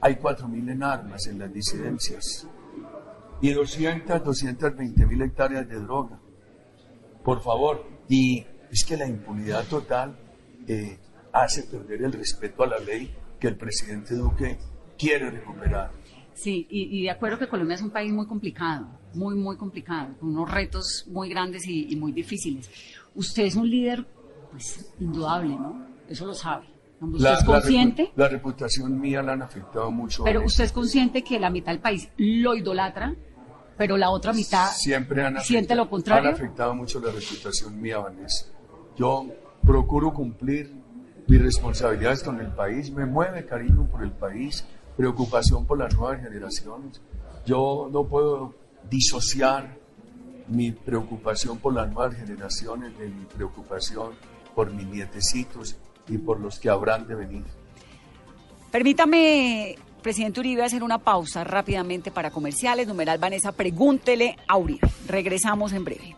[0.02, 2.48] Hay 4.000 en armas en las disidencias
[3.42, 6.20] y 200, 220 mil hectáreas de droga.
[7.24, 10.18] Por favor, y es que la impunidad total
[10.68, 10.98] eh,
[11.34, 14.58] hace perder el respeto a la ley que el presidente Duque
[14.98, 15.92] quiere recuperar.
[16.34, 20.30] Sí, y, de acuerdo que Colombia es un país muy complicado, muy, muy complicado, con
[20.30, 22.70] unos retos muy grandes y, muy difíciles.
[23.14, 24.06] Usted es un líder,
[24.52, 25.86] pues, indudable, ¿no?
[26.08, 26.66] Eso lo sabe.
[27.02, 28.12] ¿Usted es consciente?
[28.16, 30.24] La, reputación mía la han afectado mucho.
[30.24, 33.16] Pero usted es consciente que la mitad del país lo idolatra,
[33.78, 36.30] pero la otra mitad siempre han siente lo contrario.
[36.30, 38.46] Han afectado mucho la reputación mía, Vanessa.
[38.96, 39.26] Yo
[39.66, 40.72] procuro cumplir
[41.28, 44.66] mis responsabilidades con el país, me mueve cariño por el país,
[44.98, 47.02] preocupación por las nuevas generaciones.
[47.46, 48.54] Yo no puedo
[48.90, 49.78] disociar
[50.48, 54.12] mi preocupación por las nuevas generaciones de mi preocupación
[54.54, 55.78] por mis nietecitos
[56.08, 57.44] y por los que habrán de venir.
[58.72, 62.88] Permítame, presidente Uribe, hacer una pausa rápidamente para comerciales.
[62.88, 64.88] Numeral Vanessa, pregúntele a Uribe.
[65.08, 66.16] Regresamos en breve.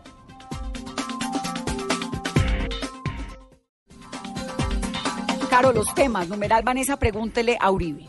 [5.50, 6.28] Caro, los temas.
[6.28, 8.08] Numeral Vanessa, pregúntele a Uribe.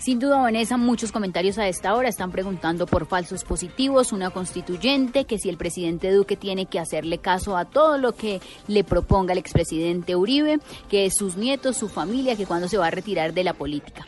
[0.00, 5.26] Sin duda, Vanessa, muchos comentarios a esta hora están preguntando por falsos positivos, una constituyente,
[5.26, 9.34] que si el presidente Duque tiene que hacerle caso a todo lo que le proponga
[9.34, 10.58] el expresidente Uribe,
[10.88, 14.06] que sus nietos, su familia, que cuando se va a retirar de la política.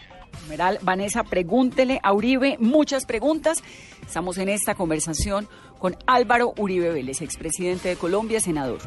[0.80, 3.62] Vanessa, pregúntele a Uribe muchas preguntas.
[4.00, 5.46] Estamos en esta conversación
[5.78, 8.80] con Álvaro Uribe Vélez, expresidente de Colombia, senador.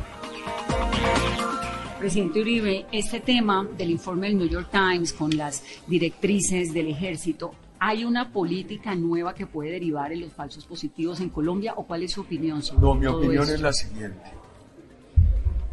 [2.06, 7.56] Presidente Uribe, este tema del informe del New York Times con las directrices del ejército,
[7.80, 12.04] ¿hay una política nueva que puede derivar en los falsos positivos en Colombia o cuál
[12.04, 14.22] es su opinión sobre No, mi opinión es la siguiente.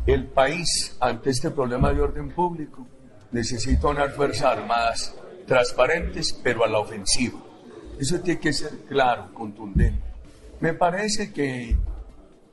[0.07, 2.87] El país, ante este problema de orden público,
[3.31, 5.15] necesita unas Fuerzas Armadas
[5.47, 7.41] transparentes, pero a la ofensiva.
[8.01, 10.03] Eso tiene que ser claro, contundente.
[10.61, 11.77] Me parece que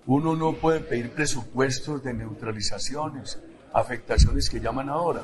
[0.06, 3.40] uno no puede pedir presupuestos de neutralizaciones,
[3.74, 5.22] afectaciones que llaman ahora,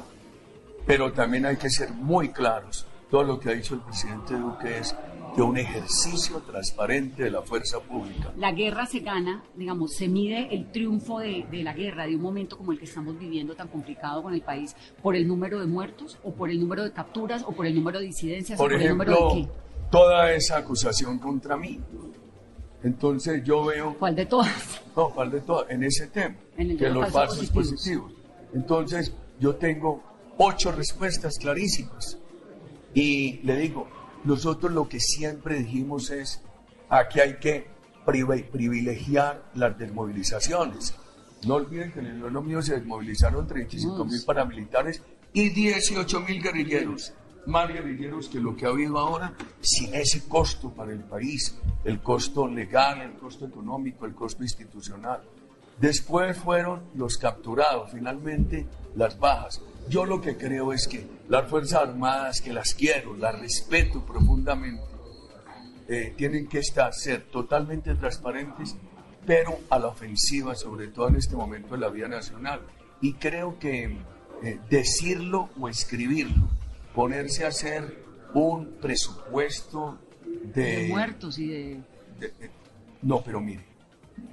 [0.86, 2.86] pero también hay que ser muy claros.
[3.10, 4.96] Todo lo que ha dicho el presidente Duque es
[5.36, 8.32] de un ejercicio transparente de la fuerza pública.
[8.38, 12.22] La guerra se gana, digamos, se mide el triunfo de, de, la guerra, de un
[12.22, 15.68] momento como el que estamos viviendo tan complicado con el país, por el número de
[15.68, 18.76] muertos, o por el número de capturas, o por el número de disidencias, por, o
[18.76, 19.50] por ejemplo, el número de qué.
[19.92, 21.80] Toda esa acusación contra mí.
[22.84, 23.96] Entonces yo veo...
[23.98, 24.82] ¿Cuál de todas?
[24.96, 25.70] No, ¿cuál de todas?
[25.70, 28.14] En ese tema, En el que los falsos falsos positivos.
[28.14, 28.15] positivos.
[28.56, 30.02] Entonces yo tengo
[30.38, 32.18] ocho respuestas clarísimas.
[32.96, 33.88] Y le digo,
[34.24, 36.42] nosotros lo que siempre dijimos es,
[36.90, 37.68] aquí hay que
[38.06, 40.96] privi- privilegiar las desmovilizaciones.
[41.46, 45.02] No olviden que en el gobierno mío se desmovilizaron 35 mil paramilitares
[45.34, 47.14] y 18 mil guerrilleros.
[47.46, 52.02] Más guerrilleros que lo que ha habido ahora, sin ese costo para el país, el
[52.02, 55.22] costo legal, el costo económico, el costo institucional.
[55.80, 59.62] Después fueron los capturados, finalmente las bajas.
[59.90, 64.82] Yo lo que creo es que las Fuerzas Armadas, que las quiero, las respeto profundamente,
[65.88, 68.76] eh, tienen que estar, ser totalmente transparentes,
[69.26, 72.62] pero a la ofensiva, sobre todo en este momento de la vida nacional.
[73.02, 73.98] Y creo que
[74.44, 76.48] eh, decirlo o escribirlo,
[76.96, 79.98] ponerse a hacer un presupuesto
[80.54, 80.64] de...
[80.84, 81.80] De muertos y de...
[82.20, 82.52] de- de-
[83.02, 83.64] no, pero mire,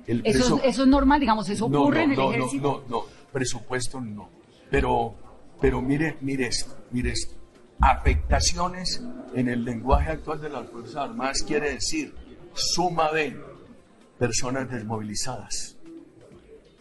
[0.06, 2.32] el Eso, es- eso es normal, digamos, eso no, ocurre no, en el no, no,
[2.32, 2.84] ejército.
[2.88, 4.28] No, no, presupuesto no.
[4.70, 5.14] Pero,
[5.60, 7.34] pero mire, mire esto, mire esto.
[7.80, 9.02] Afectaciones
[9.34, 12.14] en el lenguaje actual de las Fuerzas Armadas quiere decir
[12.54, 13.36] suma de
[14.18, 15.76] personas desmovilizadas,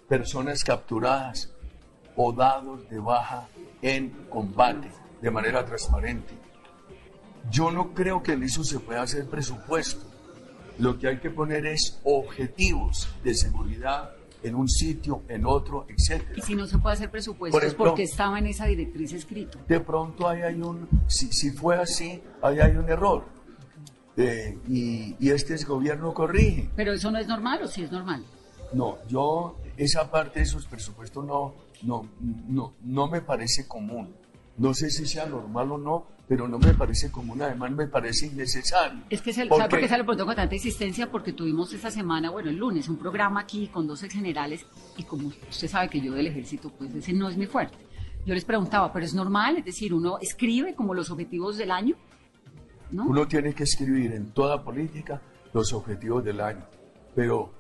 [0.08, 1.52] personas capturadas
[2.16, 3.48] o dados de baja
[3.82, 6.34] en combate de manera transparente.
[7.50, 10.06] Yo no creo que en eso se pueda hacer presupuesto.
[10.80, 14.12] Lo que hay que poner es objetivos de seguridad
[14.44, 16.24] en un sitio, en otro, etc.
[16.36, 19.60] Y si no se puede hacer presupuestos, Por ejemplo- porque estaba en esa directriz escrito.
[19.68, 23.26] De pronto ahí hay un, si, si fue así, ahí hay un error.
[24.18, 26.70] Eh, y, y este es gobierno corrige.
[26.76, 28.24] Pero eso no es normal o sí es normal.
[28.74, 31.54] No, yo esa parte de esos presupuestos no,
[31.84, 32.08] no,
[32.48, 34.14] no, no me parece común.
[34.62, 38.28] No sé si sea normal o no, pero no me parece común, además me parece
[38.28, 39.02] innecesario.
[39.10, 39.88] Es que se, ¿Por ¿sabe por qué?
[39.88, 41.10] se lo pregunto con tanta insistencia?
[41.10, 44.64] Porque tuvimos esta semana, bueno, el lunes, un programa aquí con dos ex generales
[44.98, 47.76] y como usted sabe que yo del ejército, pues ese no es mi fuerte.
[48.24, 49.58] Yo les preguntaba, ¿pero es normal?
[49.58, 51.96] Es decir, uno escribe como los objetivos del año,
[52.92, 53.08] ¿no?
[53.08, 55.20] Uno tiene que escribir en toda política
[55.54, 56.68] los objetivos del año,
[57.16, 57.52] pero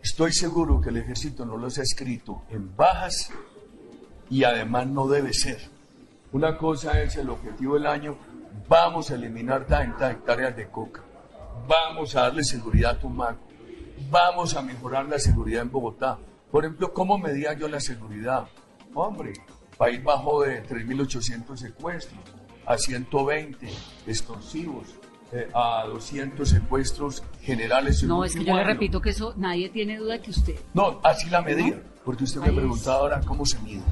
[0.00, 3.32] estoy seguro que el ejército no los ha escrito en bajas
[4.30, 5.76] y además no debe ser.
[6.32, 8.16] Una cosa es el objetivo del año,
[8.68, 11.02] vamos a eliminar tantas hectáreas de coca,
[11.66, 13.40] vamos a darle seguridad a Tumaco,
[14.10, 16.18] vamos a mejorar la seguridad en Bogotá.
[16.50, 18.46] Por ejemplo, ¿cómo medía yo la seguridad?
[18.94, 19.32] Hombre,
[19.76, 22.20] país bajó de 3.800 secuestros
[22.66, 23.66] a 120
[24.06, 24.88] extorsivos,
[25.32, 28.02] eh, a 200 secuestros generales.
[28.02, 30.56] en No, es que yo le repito que eso, nadie tiene duda que usted...
[30.74, 32.58] No, así la medida, porque usted me Ahí es.
[32.58, 33.82] preguntaba ahora cómo se mide.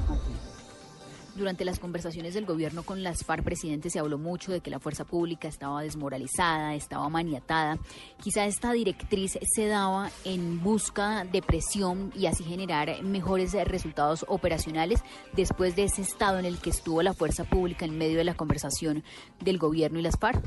[1.37, 4.79] Durante las conversaciones del gobierno con las FARC presidente se habló mucho de que la
[4.79, 7.77] fuerza pública estaba desmoralizada, estaba maniatada.
[8.19, 15.03] Quizá esta directriz se daba en busca de presión y así generar mejores resultados operacionales
[15.33, 18.33] después de ese estado en el que estuvo la fuerza pública en medio de la
[18.33, 19.03] conversación
[19.39, 20.43] del gobierno y las FARC.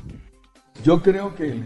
[0.83, 1.63] Yo creo que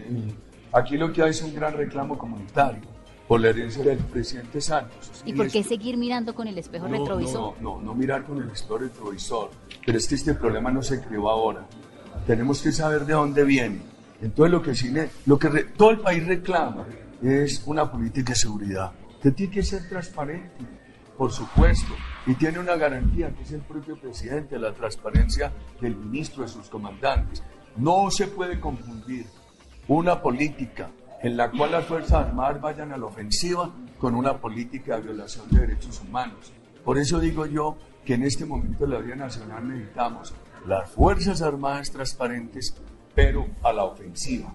[0.70, 2.95] aquí lo que hay es un gran reclamo comunitario
[3.28, 5.22] por la herencia del presidente Santos.
[5.24, 7.60] ¿Y por qué seguir mirando con el espejo No, retrovisor?
[7.60, 9.50] No, no, no mirar con el espejo retrovisor.
[9.84, 11.66] Pero es que este problema no se creó ahora.
[12.26, 13.80] Tenemos que saber de dónde viene.
[14.22, 16.86] Entonces lo que, cine, lo que re- todo el país reclama
[17.22, 18.92] es una política de seguridad.
[19.22, 20.64] Que tiene que ser transparente,
[21.18, 21.92] por supuesto.
[22.26, 26.68] Y tiene una garantía que es el propio presidente, la transparencia del ministro, de sus
[26.68, 27.42] comandantes.
[27.76, 29.26] No se puede confundir
[29.88, 30.90] una política
[31.22, 35.48] en la cual las Fuerzas Armadas vayan a la ofensiva con una política de violación
[35.50, 36.52] de derechos humanos.
[36.84, 40.34] Por eso digo yo que en este momento de la vida nacional necesitamos
[40.66, 42.74] las Fuerzas Armadas transparentes,
[43.14, 44.52] pero a la ofensiva.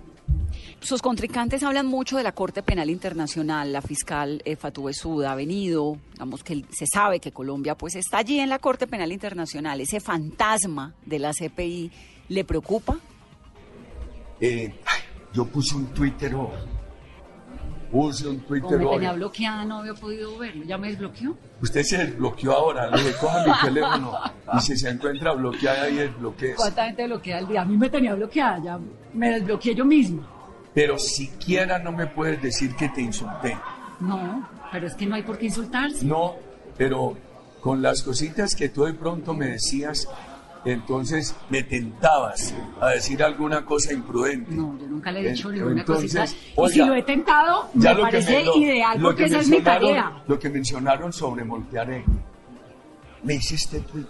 [0.80, 3.71] Sus contrincantes hablan mucho de la Corte Penal Internacional.
[3.71, 8.17] La fiscal eh, Fatou Bensouda ha venido, digamos que se sabe que Colombia pues está
[8.17, 9.80] allí en la Corte Penal Internacional.
[9.80, 11.91] Ese fantasma de la CPI
[12.30, 12.97] le preocupa.
[14.39, 14.74] Eh,
[15.34, 16.50] yo puse un Twitter hoy
[17.91, 18.96] use un Twitter Como me hoy.
[18.96, 20.63] tenía bloqueada, no había podido verlo.
[20.65, 21.38] ¿Ya me desbloqueó?
[21.62, 24.17] Usted se desbloqueó ahora, le dije, coja mi teléfono
[24.54, 26.56] y si se encuentra bloqueada ahí desbloquee.
[26.56, 27.62] ¿Cuánta gente bloquea al día?
[27.62, 28.80] A mí me tenía bloqueada, ya
[29.13, 30.24] me desbloqueé yo mismo.
[30.74, 33.58] Pero siquiera no me puedes decir que te insulté.
[34.00, 36.06] No, pero es que no hay por qué insultarse.
[36.06, 36.36] No,
[36.78, 37.17] pero
[37.60, 40.08] con las cositas que tú de pronto me decías,
[40.65, 44.52] entonces me tentabas a decir alguna cosa imprudente.
[44.54, 46.38] No, yo nunca le he dicho En- ni una entonces, cosita.
[46.47, 49.24] y oiga, si lo he tentado, Ya me lo que parece me- ideal lo porque
[49.24, 50.24] que esa es mi tarea.
[50.28, 52.04] Lo que mencionaron sobre Molteare,
[53.24, 54.06] me hiciste tweet.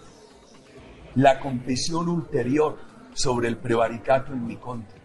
[1.16, 2.78] La confesión ulterior
[3.14, 4.98] sobre el prevaricato en mi contra.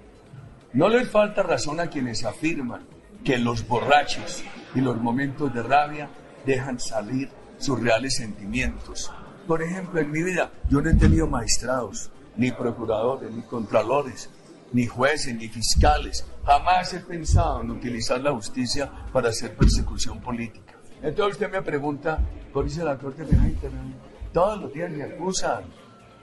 [0.72, 2.82] No les falta razón a quienes afirman
[3.24, 6.08] que los borrachos y los momentos de rabia
[6.44, 7.28] dejan salir
[7.58, 9.10] sus reales sentimientos.
[9.46, 14.28] Por ejemplo, en mi vida yo no he tenido magistrados, ni procuradores, ni contralores,
[14.72, 16.26] ni jueces, ni fiscales.
[16.44, 20.74] Jamás he pensado en utilizar la justicia para hacer persecución política.
[21.00, 22.18] Entonces usted me pregunta,
[22.52, 23.98] ¿por dice la Corte Penal Internacional?
[24.32, 25.64] Todos los días me acusan.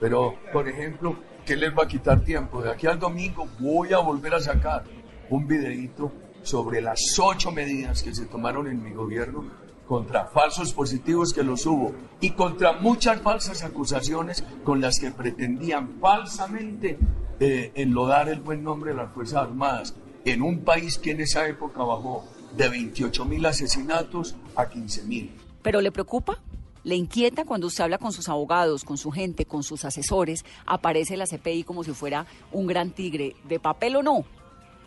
[0.00, 2.60] Pero, por ejemplo, ¿qué les va a quitar tiempo?
[2.60, 4.84] De aquí al domingo voy a volver a sacar
[5.30, 11.32] un videíto sobre las ocho medidas que se tomaron en mi gobierno contra falsos positivos
[11.32, 16.98] que los hubo y contra muchas falsas acusaciones con las que pretendían falsamente
[17.40, 19.94] eh, enlodar el buen nombre de las Fuerzas Armadas
[20.24, 22.24] en un país que en esa época bajó
[22.56, 25.30] de 28 mil asesinatos a 15 mil.
[25.62, 26.38] ¿Pero le preocupa?
[26.84, 30.44] ¿Le inquieta cuando usted habla con sus abogados, con su gente, con sus asesores?
[30.66, 34.24] Aparece la CPI como si fuera un gran tigre, de papel o no.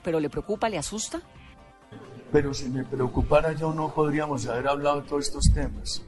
[0.04, 1.22] ¿Pero le preocupa, le asusta?
[2.32, 6.02] Pero si me preocupara yo no podríamos haber hablado de todos estos temas.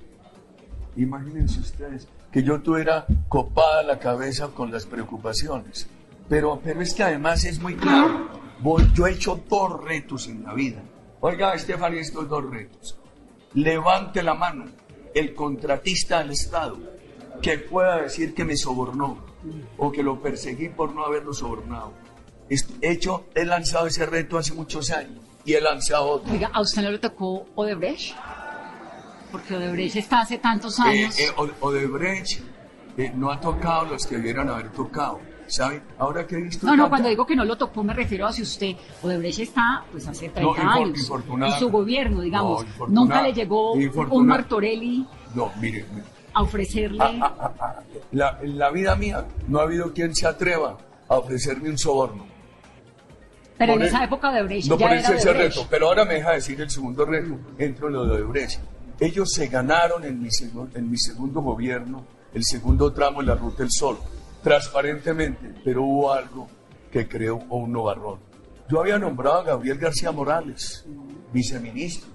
[0.96, 5.88] Imagínense ustedes que yo tuviera copada la cabeza con las preocupaciones.
[6.28, 8.28] Pero, pero es que además es muy claro.
[8.60, 10.82] Voy- yo he hecho dos retos en la vida.
[11.22, 12.98] Oiga, Estefania, estos dos retos.
[13.54, 14.66] Levante la mano
[15.16, 16.78] el contratista del Estado
[17.42, 19.18] que pueda decir que me sobornó
[19.78, 21.94] o que lo perseguí por no haberlo sobornado.
[22.82, 25.20] Hecho, he lanzado ese reto hace muchos años
[25.58, 26.32] y lanzado otro.
[26.34, 28.16] Oiga, ¿a usted no le tocó Odebrecht?
[29.32, 31.20] Porque Odebrecht está hace tantos Eh, años.
[31.20, 32.42] eh, O- Odebrecht
[32.98, 35.82] eh, no ha tocado los que debieran haber tocado, ¿sabe?
[35.98, 36.66] Ahora que he visto...
[36.66, 39.40] No, no, tanta- cuando digo que no lo tocó me refiero a si usted, Odebrecht
[39.40, 42.66] está pues hace 30 No, años en su gobierno, digamos.
[42.80, 47.00] No, Nunca le llegó un Martorelli No, mire, mire, a ofrecerle...
[48.12, 52.26] la, en la vida mía no ha habido quien se atreva a ofrecerme un soborno.
[53.60, 55.56] Pero en Por esa época Odebrecht No ya por era ese Odebrecht.
[55.58, 58.62] reto, pero ahora me deja decir el segundo reto, entro en lo de Odebrecht.
[59.00, 60.30] Ellos se ganaron en mi,
[60.74, 63.98] en mi segundo gobierno, el segundo tramo de la Ruta del Sol,
[64.42, 66.48] transparentemente, pero hubo algo
[66.92, 68.20] que creó un novarrón.
[68.70, 70.86] Yo había nombrado a Gabriel García Morales,
[71.34, 72.10] viceministro.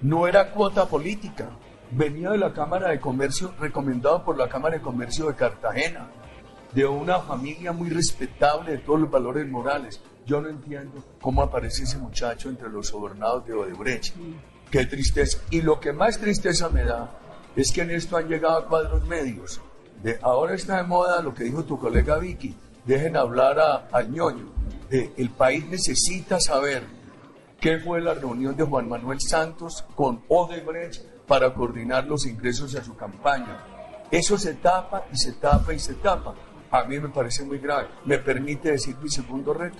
[0.00, 1.50] No era cuota política,
[1.90, 6.08] venía de la Cámara de Comercio, recomendado por la Cámara de Comercio de Cartagena,
[6.72, 10.00] de una familia muy respetable de todos los valores morales.
[10.28, 14.14] Yo no entiendo cómo aparece ese muchacho entre los sobornados de Odebrecht.
[14.70, 15.38] Qué tristeza.
[15.50, 17.18] Y lo que más tristeza me da
[17.56, 19.58] es que en esto han llegado cuadros medios.
[20.02, 22.54] De, ahora está de moda lo que dijo tu colega Vicky.
[22.84, 24.52] Dejen hablar a, al ñoño.
[24.90, 26.82] De, el país necesita saber
[27.58, 32.84] qué fue la reunión de Juan Manuel Santos con Odebrecht para coordinar los ingresos a
[32.84, 33.64] su campaña.
[34.10, 36.34] Eso se tapa y se tapa y se tapa.
[36.70, 37.88] A mí me parece muy grave.
[38.04, 39.78] Me permite decir mi segundo reto.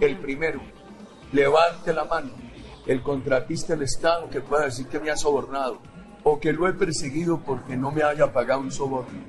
[0.00, 0.60] El primero,
[1.32, 2.30] levante la mano
[2.86, 5.78] el contratista del Estado que pueda decir que me ha sobornado
[6.22, 9.20] o que lo he perseguido porque no me haya pagado un soborno.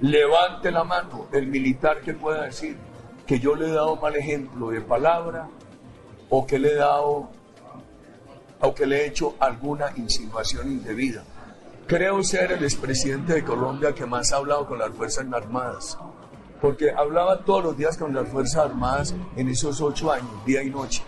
[0.00, 2.76] Levante la mano el militar que pueda decir
[3.26, 5.48] que yo le he dado mal ejemplo de palabra
[6.28, 7.30] o que le he dado
[8.60, 11.24] o que le he hecho alguna insinuación indebida.
[11.86, 15.98] Creo ser el expresidente de Colombia que más ha hablado con las Fuerzas Armadas,
[16.62, 20.70] porque hablaba todos los días con las Fuerzas Armadas en esos ocho años, día y
[20.70, 21.02] noche.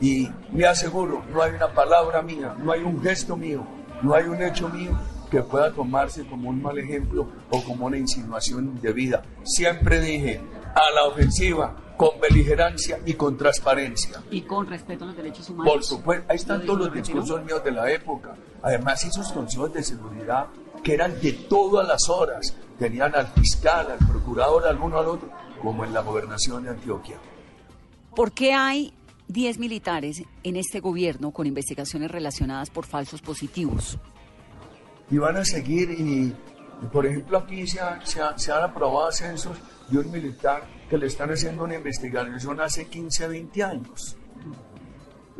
[0.00, 3.66] Y me aseguro, no hay una palabra mía, no hay un gesto mío,
[4.02, 4.96] no hay un hecho mío
[5.30, 9.24] que pueda tomarse como un mal ejemplo o como una insinuación indebida.
[9.42, 10.40] Siempre dije,
[10.76, 14.22] a la ofensiva, con beligerancia y con transparencia.
[14.30, 15.72] Y con respeto a los derechos humanos.
[15.72, 18.36] Por supuesto, ahí están todos los discursos míos de la época.
[18.62, 20.46] Además, esos consejos de seguridad
[20.84, 25.30] que eran de todas las horas, tenían al fiscal, al procurador, al uno al otro,
[25.62, 27.16] como en la gobernación de Antioquia.
[28.14, 28.92] ¿Por qué hay
[29.28, 33.98] 10 militares en este gobierno con investigaciones relacionadas por falsos positivos?
[35.10, 36.34] Y van a seguir, y,
[36.82, 39.56] y, por ejemplo, aquí se, ha- se ha- se han aprobado ascensos
[39.88, 44.16] de un militar que le están haciendo una investigación hace 15, 20 años.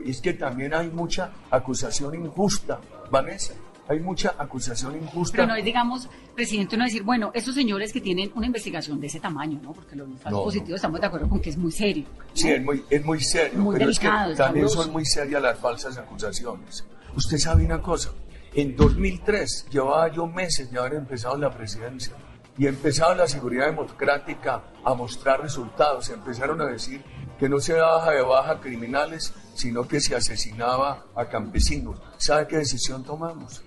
[0.04, 2.78] y es que también hay mucha acusación injusta,
[3.10, 3.54] Vanessa.
[3.88, 5.36] Hay mucha acusación injusta.
[5.36, 9.08] Pero no es, digamos, presidente, no decir, bueno, esos señores que tienen una investigación de
[9.08, 9.72] ese tamaño, ¿no?
[9.72, 12.06] Porque los falsos positivos estamos de acuerdo con que es muy serio.
[12.32, 15.42] Sí, es muy, es muy serio, muy pero delicado, es que también son muy serias
[15.42, 16.84] las falsas acusaciones.
[17.14, 18.10] Usted sabe una cosa,
[18.54, 22.14] en 2003 llevaba yo meses de haber empezado la presidencia
[22.56, 26.08] y empezaba la seguridad democrática a mostrar resultados.
[26.08, 27.02] Empezaron a decir
[27.38, 32.00] que no se baja de baja criminales, sino que se asesinaba a campesinos.
[32.16, 33.62] ¿Sabe qué decisión tomamos?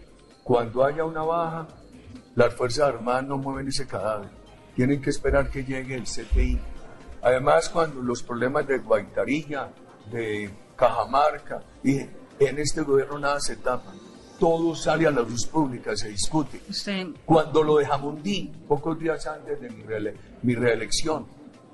[0.47, 1.67] Cuando haya una baja,
[2.35, 4.29] las Fuerzas Armadas no mueven ese cadáver.
[4.77, 6.57] Tienen que esperar que llegue el CTI.
[7.21, 9.73] Además, cuando los problemas de Guaitarilla,
[10.09, 13.93] de Cajamarca, y en este gobierno nada se tapa,
[14.39, 16.61] todo sale a la luz pública, se discute.
[17.25, 19.83] Cuando lo de Jamundí, pocos días antes de mi,
[20.43, 21.25] mi reelección,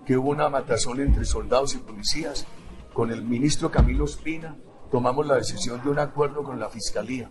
[0.04, 2.48] que hubo una matazón entre soldados y policías,
[2.92, 4.56] con el ministro Camilo Espina,
[4.90, 7.30] tomamos la decisión de un acuerdo con la Fiscalía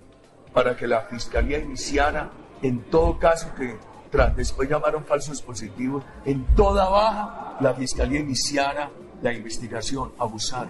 [0.52, 2.30] para que la Fiscalía iniciara,
[2.62, 3.76] en todo caso que
[4.10, 8.90] tras, después llamaron falsos positivos, en toda baja la Fiscalía iniciara
[9.22, 10.68] la investigación, abusar.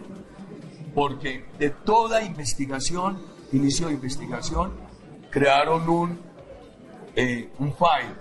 [0.94, 3.20] Porque de toda investigación,
[3.52, 4.72] inicio de investigación,
[5.30, 6.20] crearon un,
[7.16, 8.14] eh, un file,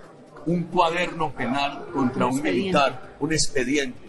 [0.46, 4.00] un cuaderno penal contra un, militar, un expediente.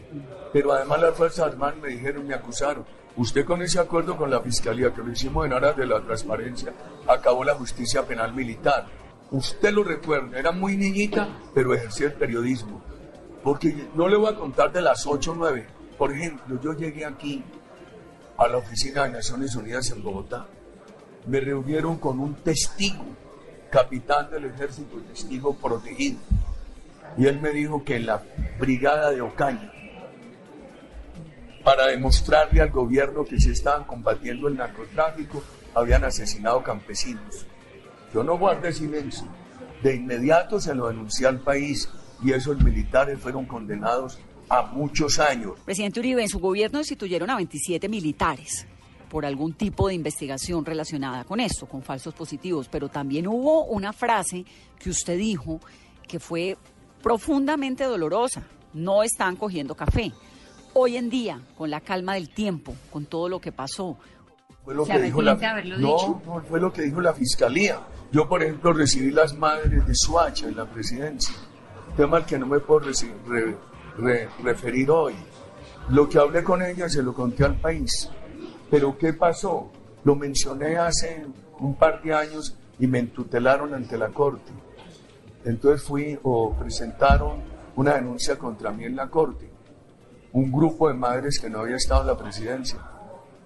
[0.51, 2.85] Pero además las Fuerzas Armadas me dijeron, me acusaron
[3.15, 6.73] Usted con ese acuerdo con la Fiscalía que lo hicimos en aras de la transparencia,
[7.07, 8.87] acabó la justicia penal militar.
[9.29, 12.81] Usted lo recuerda, era muy niñita, pero ejercía el periodismo.
[13.43, 15.67] Porque no le voy a contar de las 8 o 9.
[15.97, 17.43] Por ejemplo, yo llegué aquí
[18.37, 20.47] a la oficina de Naciones Unidas en Bogotá.
[21.27, 23.05] Me reunieron con un testigo,
[23.69, 26.17] capitán del ejército, testigo protegido.
[27.17, 28.23] Y él me dijo que en la
[28.59, 29.71] brigada de Ocaña,
[31.63, 35.43] para demostrarle al gobierno que se estaban combatiendo el narcotráfico,
[35.73, 37.45] habían asesinado campesinos.
[38.13, 39.27] Yo no guardé silencio.
[39.81, 41.89] De inmediato se lo denuncié al país
[42.23, 45.53] y esos militares fueron condenados a muchos años.
[45.65, 48.67] Presidente Uribe, en su gobierno destituyeron a 27 militares
[49.09, 53.93] por algún tipo de investigación relacionada con esto, con falsos positivos, pero también hubo una
[53.93, 54.45] frase
[54.79, 55.59] que usted dijo
[56.07, 56.57] que fue
[57.01, 58.43] profundamente dolorosa.
[58.73, 60.11] No están cogiendo café.
[60.75, 63.95] Hoy en día, con la calma del tiempo, con todo lo que pasó,
[64.65, 65.35] fue lo que dijo la,
[65.77, 67.79] no, no, fue lo que dijo la fiscalía.
[68.11, 71.35] Yo, por ejemplo, recibí las madres de Suacha en la presidencia,
[71.95, 72.89] tema al que no me puedo
[74.41, 75.13] referir hoy.
[75.89, 78.09] Lo que hablé con ella se lo conté al país.
[78.71, 79.71] Pero ¿qué pasó?
[80.03, 81.27] Lo mencioné hace
[81.59, 84.51] un par de años y me entutelaron ante la corte.
[85.45, 87.43] Entonces fui o presentaron
[87.75, 89.52] una denuncia contra mí en la corte
[90.33, 92.79] un grupo de madres que no había estado en la presidencia.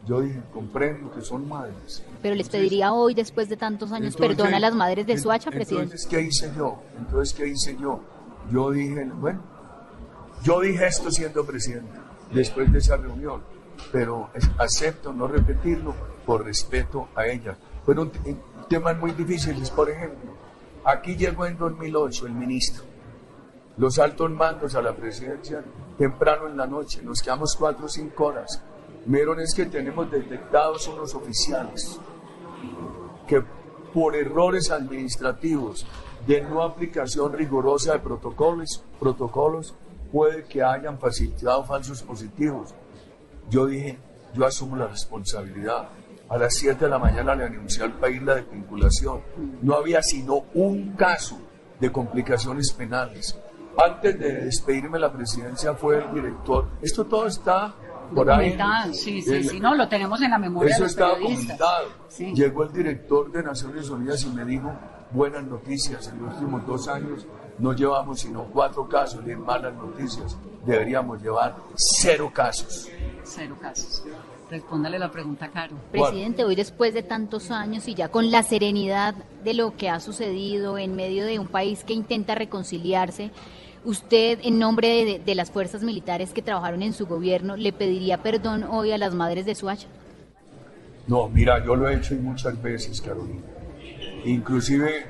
[0.06, 2.02] Yo dije, comprendo que son madres.
[2.22, 5.96] Pero les pediría hoy, después de tantos años, perdón a las madres de Suacha, presidente.
[5.96, 6.82] Entonces, ¿qué hice yo?
[6.98, 8.00] Entonces, ¿qué hice yo?
[8.50, 9.42] Yo dije, bueno,
[10.44, 12.00] yo dije esto siendo presidente,
[12.32, 13.42] después de esa reunión,
[13.92, 15.94] pero acepto no repetirlo
[16.26, 17.58] por respeto a ella.
[17.84, 18.10] Fueron
[18.70, 20.32] temas muy difíciles, por ejemplo,
[20.86, 22.86] aquí llegó en 2008 el ministro
[23.78, 25.64] los altos mandos a la presidencia
[25.98, 28.62] temprano en la noche, nos quedamos cuatro o cinco horas.
[29.06, 32.00] Vieron es que tenemos detectados unos oficiales
[33.28, 33.44] que
[33.94, 35.86] por errores administrativos
[36.26, 39.76] de no aplicación rigurosa de protocolos, protocolos
[40.12, 42.74] puede que hayan facilitado falsos positivos.
[43.50, 43.98] Yo dije,
[44.34, 45.90] yo asumo la responsabilidad.
[46.30, 49.22] A las 7 de la mañana le anuncié al país la desvinculación.
[49.62, 51.40] No había sino un caso
[51.80, 53.40] de complicaciones penales
[53.78, 56.68] antes de despedirme la presidencia fue el director.
[56.82, 57.74] Esto todo está
[58.14, 58.58] por ahí.
[58.94, 60.74] Sí, sí, sí, no, lo tenemos en la memoria.
[60.74, 61.88] Eso de estaba comentado.
[62.18, 64.72] Llegó el director de Naciones Unidas y me dijo,
[65.12, 67.26] buenas noticias, en los últimos dos años
[67.60, 70.38] no llevamos sino cuatro casos de malas noticias.
[70.66, 72.88] Deberíamos llevar cero casos.
[73.24, 74.04] Cero casos.
[74.50, 75.76] Respóndale la pregunta, Caro.
[75.92, 79.14] Presidente, hoy después de tantos años y ya con la serenidad
[79.44, 83.32] de lo que ha sucedido en medio de un país que intenta reconciliarse,
[83.88, 88.66] Usted, en nombre de, las fuerzas militares que trabajaron en su gobierno, ¿le pediría perdón
[88.66, 89.88] hoy a las madres de Suacha?
[91.08, 93.44] No, mira, yo lo he hecho muchas veces, Carolina.
[94.26, 95.06] Inclusive,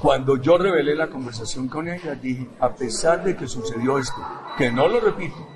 [0.00, 4.16] cuando yo revelé la conversación con ella, dije, a pesar de que sucedió esto,
[4.58, 5.46] que no lo repito,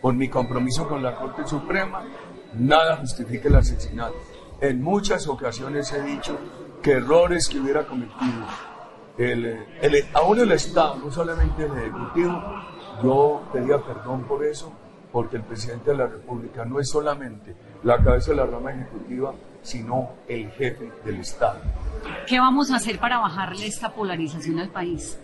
[0.00, 2.04] por mi compromiso con la Corte Suprema,
[2.54, 4.14] nada justifica el asesinato.
[4.60, 6.38] En muchas ocasiones he dicho
[6.80, 8.46] que errores que hubiera cometido
[9.18, 12.40] el, el, aún el Estado, no solamente el Ejecutivo,
[13.02, 14.72] yo pedía perdón por eso
[15.12, 19.34] porque el presidente de la República no es solamente la cabeza de la rama ejecutiva,
[19.62, 21.60] sino el jefe del Estado.
[22.26, 25.18] ¿Qué vamos a hacer para bajarle esta polarización al país?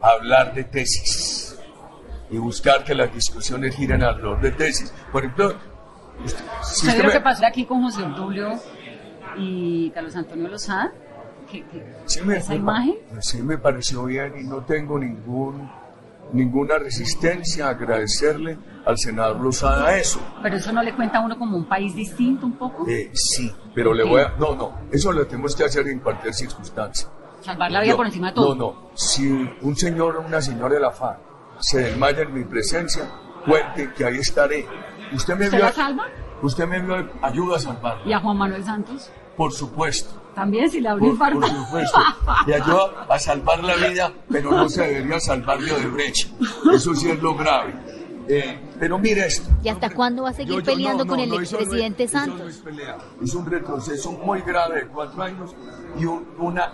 [0.00, 1.58] Hablar de tesis
[2.30, 4.92] y buscar que las discusiones giren alrededor de tesis.
[5.10, 5.54] Por ejemplo,
[6.24, 8.60] usted, si usted lo que pasó aquí con José Obdulio
[9.36, 10.92] y Carlos Antonio Lozada?
[11.50, 11.64] ¿Qué,
[12.06, 12.96] sí me, esa imagen?
[13.20, 15.68] Sí me pareció bien y no tengo ningún
[16.32, 20.20] ninguna resistencia a agradecerle al senador Lozada eso.
[20.42, 22.86] Pero eso no le cuenta a uno como un país distinto un poco.
[22.88, 24.34] Eh, sí, pero le voy a...
[24.38, 27.08] No, no, eso lo tenemos que hacer en cualquier circunstancia.
[27.40, 28.54] Salvar la vida por encima de todo.
[28.54, 29.28] No, no, si
[29.62, 31.18] un señor o una señora de la FA
[31.60, 33.08] se desmaya en mi presencia,
[33.46, 34.66] cuente que ahí estaré.
[35.12, 36.06] ¿Usted me ¿Usted la salva?
[36.42, 37.98] Usted me ayuda a salvar.
[38.04, 39.10] ¿Y a Juan Manuel Santos?
[39.38, 40.20] Por supuesto.
[40.34, 42.00] También si le abrió por, por supuesto.
[42.48, 46.28] Le ayuda a salvar la vida, pero no se debería salvar de brecha.
[46.74, 47.72] Eso sí es lo grave.
[48.26, 49.48] Eh, pero mire esto.
[49.62, 52.48] ¿Y hasta cuándo va a seguir peleando con el expresidente Santos?
[52.48, 52.98] es, pelea.
[53.22, 55.54] es un retroceso muy grave de cuatro años
[55.96, 56.72] y un, una,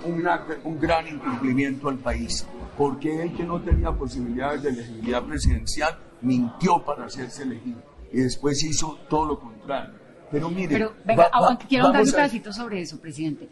[0.65, 2.47] un gran incumplimiento al país.
[2.79, 8.65] Porque él que no tenía posibilidades de elegibilidad presidencial mintió para hacerse elegido y después
[8.65, 10.04] hizo todo lo contrario.
[10.35, 11.31] Pero mire, Pero, venga,
[11.69, 13.49] quiero dar un pedacito sobre eso, presidente.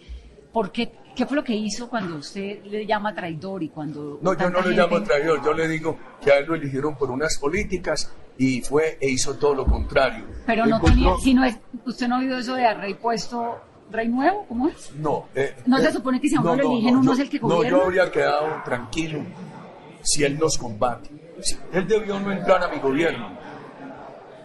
[0.52, 4.18] ¿Por qué, qué fue lo que hizo cuando usted le llama traidor y cuando...
[4.20, 7.12] No, yo no le llamo traidor, yo le digo que a él lo eligieron por
[7.12, 10.24] unas políticas y fue e hizo todo lo contrario.
[10.44, 11.56] Pero no tenía, si no es,
[11.86, 14.90] usted no ha oído eso de rey puesto, rey nuevo, ¿cómo es?
[14.96, 15.26] No.
[15.36, 17.38] Eh, no se eh, supone que si a uno lo eligen, uno es el que
[17.38, 17.70] gobierna.
[17.70, 19.20] No, yo habría quedado tranquilo
[20.02, 21.10] si él nos combate.
[21.72, 23.41] Él debió no entrar a mi gobierno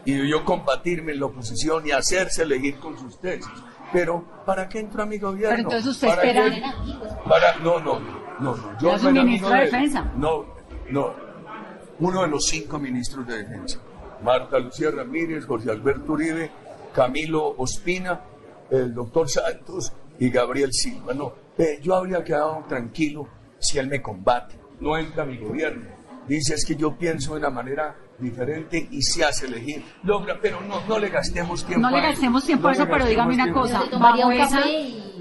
[0.08, 3.52] y debió combatirme en la oposición y hacerse elegir con sus tesis.
[3.92, 5.50] Pero, ¿para qué entró a mi gobierno?
[5.50, 6.46] Pero entonces usted espera...
[7.28, 8.00] Para, no, no,
[8.40, 8.80] no, no.
[8.80, 10.10] Yo soy ministro de, Defensa?
[10.16, 10.46] No,
[10.92, 11.14] no.
[12.00, 13.80] Uno de los cinco ministros de Defensa.
[14.24, 16.52] Marta Lucía Ramírez, Jorge Alberto Uribe,
[16.94, 18.22] Camilo Ospina,
[18.72, 21.14] el doctor Santos y Gabriel Silva.
[21.16, 21.34] No,
[21.82, 23.28] yo habría quedado tranquilo
[23.60, 24.58] si él me combate.
[24.80, 25.90] No entra a mi gobierno.
[26.30, 29.84] Dice es que yo pienso de una manera diferente y se hace elegir.
[30.04, 31.88] Logra, pero no, no le gastemos tiempo.
[31.88, 33.84] No le gastemos tiempo a eso, pero dígame una cosa.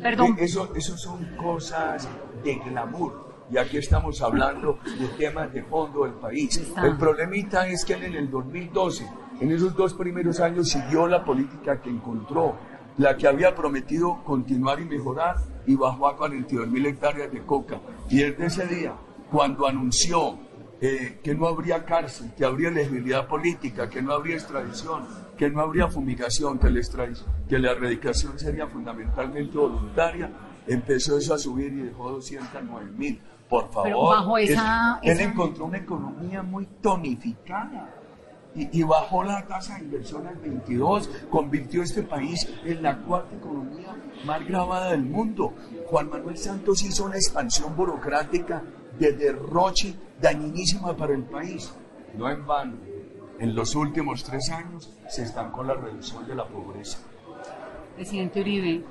[0.02, 0.36] Perdón.
[0.38, 2.08] Eso, eso son cosas
[2.42, 3.26] de glamour.
[3.50, 6.60] Y aquí estamos hablando de temas de fondo del país.
[6.82, 9.08] El problemita es que él en el 2012,
[9.40, 12.56] en esos dos primeros años, siguió la política que encontró,
[12.98, 17.80] la que había prometido continuar y mejorar, y bajó a 42 mil hectáreas de coca.
[18.10, 18.94] Y desde ese día,
[19.30, 20.38] cuando anunció
[20.78, 25.06] eh, que no habría cárcel, que habría legibilidad política, que no habría extradición,
[25.36, 26.80] que no habría fumigación, que la,
[27.48, 30.30] que la erradicación sería fundamentalmente voluntaria,
[30.66, 33.20] empezó eso a subir y dejó 209 mil.
[33.48, 34.38] Por favor,
[35.02, 37.94] él, encontró una economía muy tonificada.
[38.54, 43.36] Y, y, bajó la tasa de inversión al 22, convirtió este país en la cuarta
[43.36, 45.52] economía más grabada del mundo.
[45.86, 48.62] Juan Manuel Santos hizo una expansión burocrática
[48.98, 51.72] de derroche dañinísima para el país.
[52.14, 52.76] No en vano,
[53.38, 56.98] en los últimos tres años se estancó la reducción de la pobreza.
[57.94, 58.84] Presidente Uribe,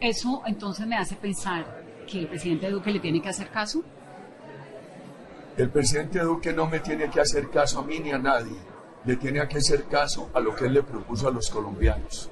[0.00, 3.82] ¿eso entonces me hace pensar que el presidente Duque le tiene que hacer caso?
[5.56, 8.56] El presidente Duque no me tiene que hacer caso a mí ni a nadie.
[9.04, 12.30] Le tiene que hacer caso a lo que él le propuso a los colombianos.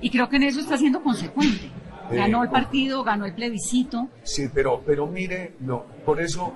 [0.00, 1.70] Y creo que en eso está siendo consecuente.
[2.10, 4.08] Ganó el partido, ganó el plebiscito.
[4.22, 6.52] Sí, pero, pero mire, no, por eso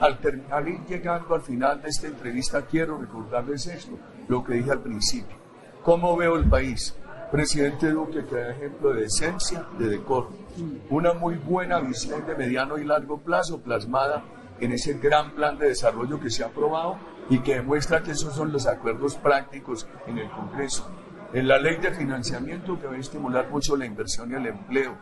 [0.00, 0.18] al,
[0.50, 3.98] al, ir llegando al final de esta entrevista quiero recordarles esto,
[4.28, 5.36] lo que dije al principio.
[5.82, 6.96] ¿Cómo veo el país?
[7.30, 10.30] Presidente Duque que da ejemplo de decencia, de decoro,
[10.90, 14.22] una muy buena visión de mediano y largo plazo plasmada
[14.60, 16.96] en ese gran plan de desarrollo que se ha aprobado
[17.30, 20.88] y que demuestra que esos son los acuerdos prácticos en el Congreso
[21.32, 24.96] en la ley de financiamiento que va a estimular mucho la inversión y el empleo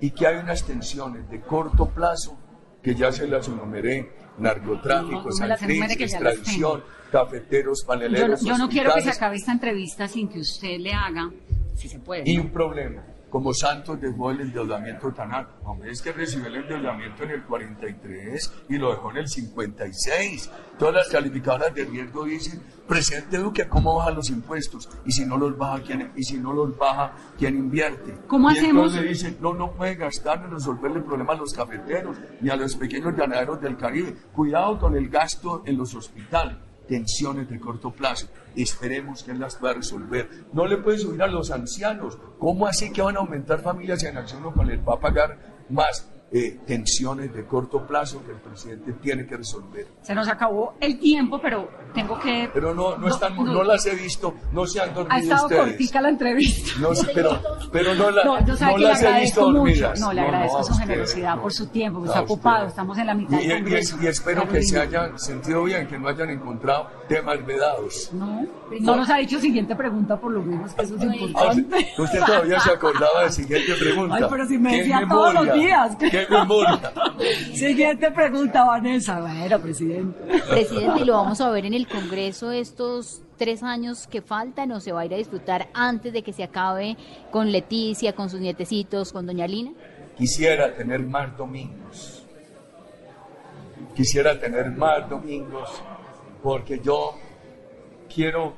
[0.00, 2.38] y que hay unas tensiones de corto plazo
[2.82, 8.40] que ya se las enumeré, narcotráfico, no, extradición, cafeteros, paneleros.
[8.40, 11.30] Yo, yo no quiero que se acabe esta entrevista sin que usted le haga,
[11.74, 12.22] si se puede.
[12.24, 15.52] Y un problema como Santos dejó el endeudamiento tan alto.
[15.64, 20.50] Hombre, es que recibió el endeudamiento en el 43 y lo dejó en el 56.
[20.78, 24.88] Todas las calificadoras de riesgo dicen, presidente Duque, ¿cómo bajan los impuestos?
[25.06, 28.18] Y si no los baja, ¿quién, y si no los baja, ¿quién invierte?
[28.26, 28.94] ¿Cómo y hacemos?
[28.94, 32.56] Entonces dicen, no, no puede gastar en resolverle el problema a los cafeteros ni a
[32.56, 34.16] los pequeños ganaderos del Caribe.
[34.32, 36.56] Cuidado con el gasto en los hospitales
[36.90, 38.26] tensiones de corto plazo.
[38.56, 40.28] Esperemos que él las pueda resolver.
[40.52, 42.18] No le puede subir a los ancianos.
[42.40, 45.38] ¿Cómo así que van a aumentar familias en acción o les va a pagar
[45.70, 46.10] más?
[46.32, 49.88] Eh, tensiones de corto plazo que el presidente tiene que resolver.
[50.00, 52.48] Se nos acabó el tiempo, pero tengo que...
[52.54, 55.62] Pero no, no, están, no, las he visto, no se han dormido Ha estado ustedes.
[55.64, 56.70] cortica la entrevista.
[56.78, 59.50] No, pero, pero no, la, No, yo sé no que le las he agradezco visto
[59.50, 59.58] mucho.
[59.58, 60.00] dormidas.
[60.00, 61.42] No, le agradezco su usted, generosidad no.
[61.42, 62.32] por su tiempo, que No, está usted.
[62.34, 63.96] ocupado, estamos en la mitad Y, del y- congreso.
[64.00, 68.10] y espero que se hayan sentido bien, que no hayan encontrado temas vedados.
[68.12, 68.46] No,
[68.80, 71.76] no nos ha dicho siguiente pregunta por lo menos, que eso es Ah, importante.
[71.76, 74.14] usted, usted todavía se acordaba de siguiente pregunta.
[74.14, 75.96] Ay, pero si me ¿Qué decía todos los días.
[77.54, 79.20] Siguiente pregunta, Vanessa.
[79.20, 80.18] Bueno, presidente.
[80.48, 84.80] Presidente, ¿y lo vamos a ver en el Congreso estos tres años que faltan o
[84.80, 86.96] se va a ir a disfrutar antes de que se acabe
[87.30, 89.72] con Leticia, con sus nietecitos, con doña Lina?
[90.16, 92.24] Quisiera tener más domingos.
[93.94, 95.70] Quisiera tener más domingos
[96.42, 97.14] porque yo
[98.12, 98.54] quiero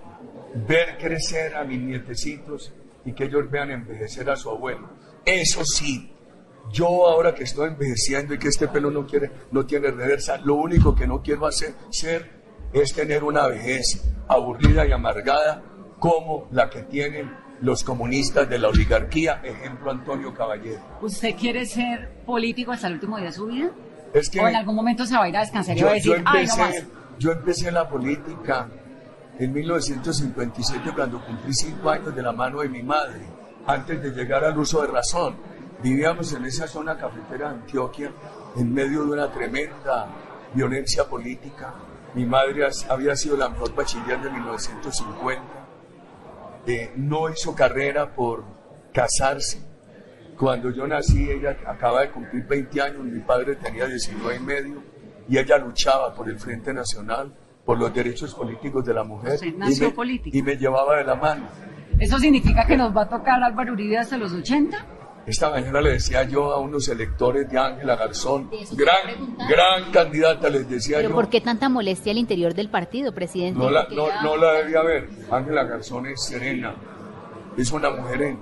[0.54, 2.72] ver crecer a mis nietecitos
[3.04, 4.88] y que ellos vean envejecer a su abuelo.
[5.24, 6.11] Eso sí,
[6.70, 10.54] yo ahora que estoy envejeciendo y que este pelo no, quiere, no tiene reversa, lo
[10.54, 12.42] único que no quiero hacer ser
[12.72, 15.62] es tener una vejez aburrida y amargada
[15.98, 20.80] como la que tienen los comunistas de la oligarquía, ejemplo Antonio Caballero.
[21.00, 23.70] ¿Usted quiere ser político hasta el último día de su vida?
[24.12, 25.90] Es que ¿O en algún momento se va a ir a descansar y va yo,
[25.90, 26.86] a decir, yo ay, no empecé, más?
[27.18, 28.68] yo empecé la política
[29.38, 33.20] en 1957 cuando cumplí cinco años de la mano de mi madre,
[33.66, 35.36] antes de llegar al uso de razón.
[35.82, 38.12] Vivíamos en esa zona cafetera de Antioquia,
[38.56, 40.06] en medio de una tremenda
[40.54, 41.74] violencia política.
[42.14, 45.42] Mi madre había sido la mejor bachiller de 1950.
[46.66, 48.44] Eh, no hizo carrera por
[48.92, 49.60] casarse.
[50.38, 54.82] Cuando yo nací, ella acaba de cumplir 20 años, mi padre tenía 19 y medio,
[55.28, 59.34] y ella luchaba por el Frente Nacional, por los derechos políticos de la mujer.
[59.34, 60.36] Usted y nació me, político.
[60.36, 61.46] y me llevaba de la mano.
[61.98, 65.01] ¿Eso significa que nos va a tocar Álvaro Uribe hasta los 80?
[65.26, 70.68] Esta mañana le decía yo a unos electores de Ángela Garzón, gran, gran candidata, les
[70.68, 71.14] decía ¿Pero yo.
[71.14, 73.58] por qué tanta molestia al interior del partido, presidente?
[73.58, 75.08] No la, no, la debía haber.
[75.30, 76.74] Ángela Garzón es serena,
[77.56, 78.36] es una mujer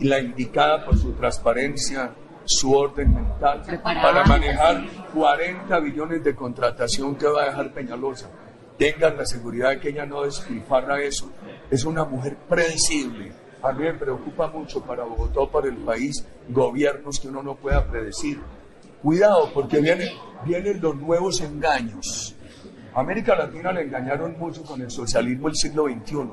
[0.00, 2.10] la indicada por su transparencia,
[2.44, 4.82] su orden mental, para manejar
[5.14, 8.28] 40 billones de contratación que va a dejar Peñalosa.
[8.76, 11.30] Tengan la seguridad de que ella no despilfarra eso.
[11.70, 13.30] Es una mujer predecible.
[13.62, 17.86] A mí me preocupa mucho para Bogotá, para el país, gobiernos que uno no pueda
[17.86, 18.40] predecir.
[19.02, 20.08] Cuidado, porque vienen,
[20.44, 22.34] vienen los nuevos engaños.
[22.94, 26.30] América Latina le engañaron mucho con el socialismo del siglo XXI.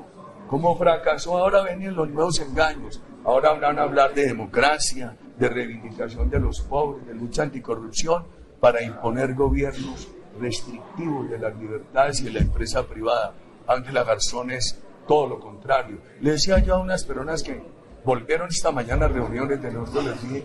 [0.48, 3.02] Como fracasó, ahora vienen los nuevos engaños.
[3.24, 8.24] Ahora van a hablar de democracia, de reivindicación de los pobres, de lucha anticorrupción,
[8.58, 10.08] para imponer gobiernos
[10.40, 13.34] restrictivos de las libertades y de la empresa privada.
[13.66, 15.98] Ángela Garzón es todo lo contrario.
[16.20, 17.60] Le decía yo a unas personas que
[18.04, 20.44] volvieron esta mañana a reuniones de nosotros, les dije,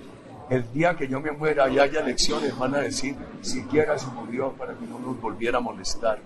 [0.50, 4.54] el día que yo me muera y haya elecciones van a decir, siquiera se murió
[4.54, 6.20] para que no nos volviera a molestar.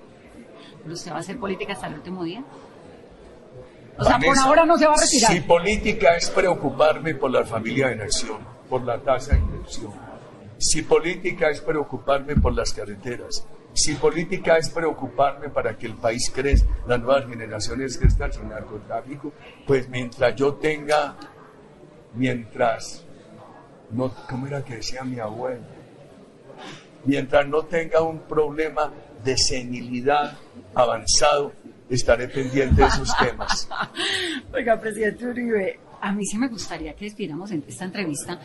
[0.81, 2.43] ¿Pero usted va a hacer política hasta el último día?
[3.97, 5.31] O sea, por ahora no se va a retirar.
[5.31, 8.37] Si política es preocuparme por la familia en acción,
[8.69, 9.91] por la tasa de inflación.
[10.59, 13.47] Si política es preocuparme por las carreteras.
[13.77, 19.31] Si política es preocuparme para que el país crezca, las nuevas generaciones crezcan sin narcotráfico,
[19.67, 21.15] pues mientras yo tenga,
[22.15, 23.05] mientras,
[23.91, 25.61] no, ¿cómo era que decía mi abuelo?
[27.05, 28.91] Mientras no tenga un problema
[29.23, 30.39] de senilidad
[30.73, 31.53] avanzado,
[31.87, 33.69] estaré pendiente de esos temas.
[34.55, 38.39] Oiga, presidente Uribe, a mí sí me gustaría que despidiéramos esta entrevista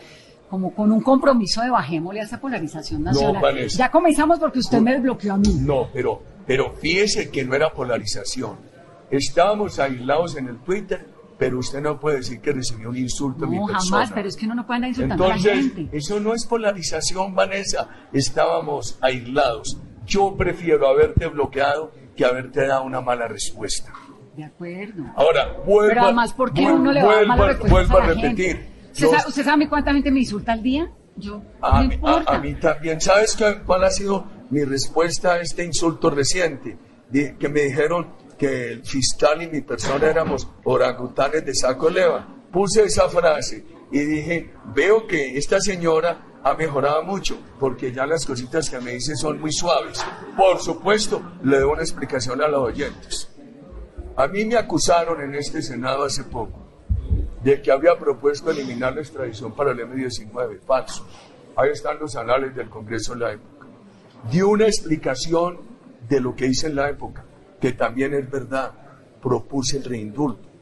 [0.53, 3.41] como con un compromiso de bajémosle a esa polarización nacional.
[3.41, 3.75] Vanessa.
[3.75, 5.51] ya comenzamos porque usted me desbloqueó a mí.
[5.61, 8.57] No, pero, pero fíjese que no era polarización.
[9.09, 11.07] Estábamos aislados en el Twitter,
[11.39, 13.97] pero usted no puede decir que recibió un insulto a mi No, persona.
[13.97, 15.97] jamás, pero es que uno no puede andar insultando a la Entonces, gente.
[15.97, 17.89] eso no es polarización, Vanessa.
[18.13, 19.79] Estábamos aislados.
[20.05, 23.91] Yo prefiero haberte bloqueado que haberte dado una mala respuesta.
[24.37, 25.03] De acuerdo.
[25.15, 27.89] Ahora, vuelvo, Pero además, ¿por qué uno le va a dar vuelvo malas a- respuestas
[27.89, 28.47] vuelvo a repetir.
[28.57, 28.72] gente?
[28.93, 30.89] ¿Usted, Yo- sabe, ¿Usted sabe cuánta gente me insulta al día?
[31.17, 32.35] Yo, A no mí, a- importa.
[32.35, 33.01] a mí también.
[33.01, 36.77] ¿Sabes cuál ha sido mi respuesta a este insulto reciente?
[37.09, 42.27] Di- que me dijeron que el fiscal y mi persona éramos orangutanes de saco leva.
[42.51, 48.25] Puse esa frase y dije, veo que esta señora ha mejorado mucho, porque ya las
[48.25, 50.03] cositas que me dice son muy suaves.
[50.35, 53.29] Por supuesto, le doy una explicación a los oyentes.
[54.17, 56.62] A mí me acusaron en este Senado hace poco
[57.43, 60.59] de que había propuesto eliminar la extradición para el M-19.
[60.61, 61.05] Falso.
[61.55, 63.67] Ahí están los anales del Congreso en la época.
[64.31, 65.59] Dio una explicación
[66.07, 67.23] de lo que hice en la época,
[67.59, 68.71] que también es verdad.
[69.21, 70.53] Propuse el reindulto.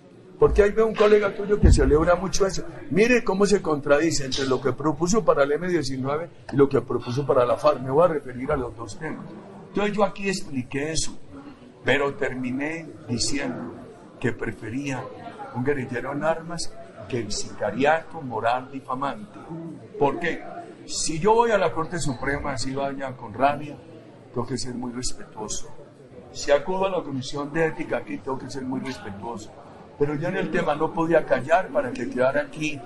[0.42, 2.64] Porque ahí veo un colega tuyo que celebra mucho eso.
[2.90, 7.28] Mire cómo se contradice entre lo que propuso para el M-19 y lo que propuso
[7.28, 7.80] para la FARC.
[7.82, 9.26] Me voy a referir a los dos temas.
[9.68, 11.16] Entonces yo aquí expliqué eso.
[11.86, 13.76] Pero terminé diciendo
[14.20, 15.04] que prefería
[15.56, 16.74] un guerrillero en armas
[17.08, 19.39] que el sicariato moral difamante.
[19.99, 20.43] Porque
[20.86, 23.78] si yo voy a la Corte Suprema, así vaya con rabia,
[24.34, 25.70] tengo que ser muy respetuoso.
[26.32, 29.52] Si acudo a la Comisión de Ética aquí, tengo que ser muy respetuoso.
[29.99, 32.80] Pero yo en el tema no podía callar para que quedara aquí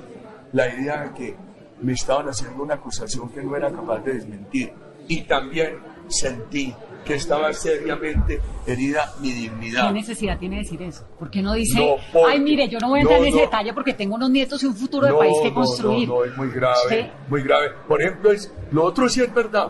[0.51, 1.37] la idea de que
[1.81, 4.73] me estaban haciendo una acusación que no era capaz de desmentir.
[5.07, 6.73] Y también sentí
[7.05, 9.87] que estaba seriamente herida mi dignidad.
[9.87, 11.05] ¿Qué necesidad tiene de decir eso?
[11.19, 11.97] ¿Por qué no dice,
[12.27, 14.65] ay, mire, yo no voy a entrar en ese detalle porque tengo unos nietos y
[14.65, 16.09] un futuro de país que construir?
[16.09, 17.71] No, no, es muy grave, muy grave.
[17.87, 19.69] Por ejemplo, es, lo otro sí es verdad,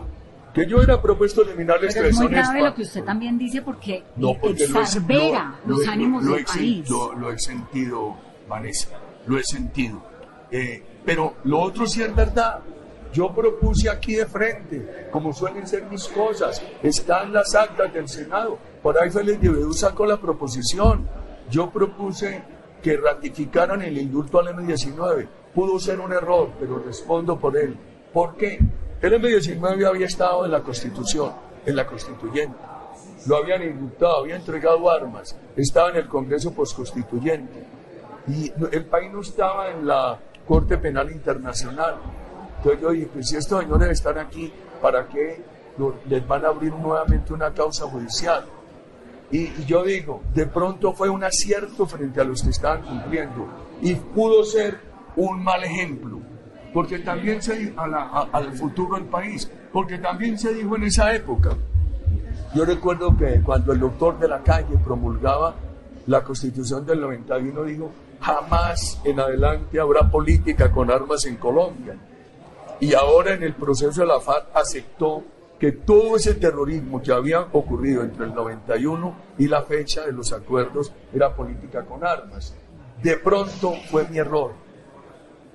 [0.54, 3.60] que yo era propuesto eliminar la Pero es muy grave lo que usted también dice
[3.60, 6.88] porque, no, porque los ánimos del país.
[6.88, 8.16] Lo, he sentido,
[8.48, 8.88] Vanessa,
[9.26, 10.02] lo he sentido.
[10.50, 12.60] Eh, pero lo otro sí es verdad.
[13.16, 18.58] Yo propuse aquí de frente, como suelen ser mis cosas, están las actas del Senado.
[18.82, 21.08] Por ahí Félix Llevedú sacó la proposición.
[21.48, 22.42] Yo propuse
[22.82, 25.28] que ratificaran el indulto al M-19.
[25.54, 27.74] Pudo ser un error, pero respondo por él.
[28.12, 28.58] ¿Por qué?
[29.00, 31.32] El M-19 había estado en la Constitución,
[31.64, 32.58] en la Constituyente.
[33.26, 37.64] Lo habían indultado, había entregado armas, estaba en el Congreso postconstituyente.
[38.28, 41.96] Y el país no estaba en la Corte Penal Internacional.
[42.58, 45.42] Entonces yo dije, pues si estos señores están aquí, ¿para qué
[46.08, 48.44] les van a abrir nuevamente una causa judicial?
[49.30, 53.46] Y, yo digo, de pronto fue un acierto frente a los que estaban cumpliendo
[53.82, 54.78] y pudo ser
[55.16, 56.20] un mal ejemplo,
[56.72, 61.50] porque también se dijo al futuro del país, porque también se dijo en esa época.
[62.54, 65.54] Yo recuerdo que cuando el doctor de la calle promulgaba
[66.06, 67.90] la constitución del 91 dijo,
[68.20, 71.96] jamás en adelante habrá política con armas en Colombia
[72.80, 75.24] y ahora en el proceso de la FARC aceptó
[75.58, 80.32] que todo ese terrorismo que había ocurrido entre el 91 y la fecha de los
[80.32, 82.54] acuerdos era política con armas.
[83.02, 84.52] De pronto fue mi error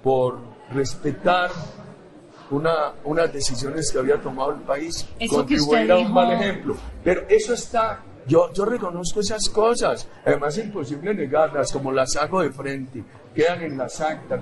[0.03, 0.39] por
[0.71, 1.51] respetar
[2.49, 6.75] una, unas decisiones que había tomado el país, contribuir a un mal ejemplo.
[7.03, 12.41] Pero eso está yo, yo reconozco esas cosas, además es imposible negarlas, como las hago
[12.41, 13.03] de frente,
[13.33, 14.41] quedan en las actas,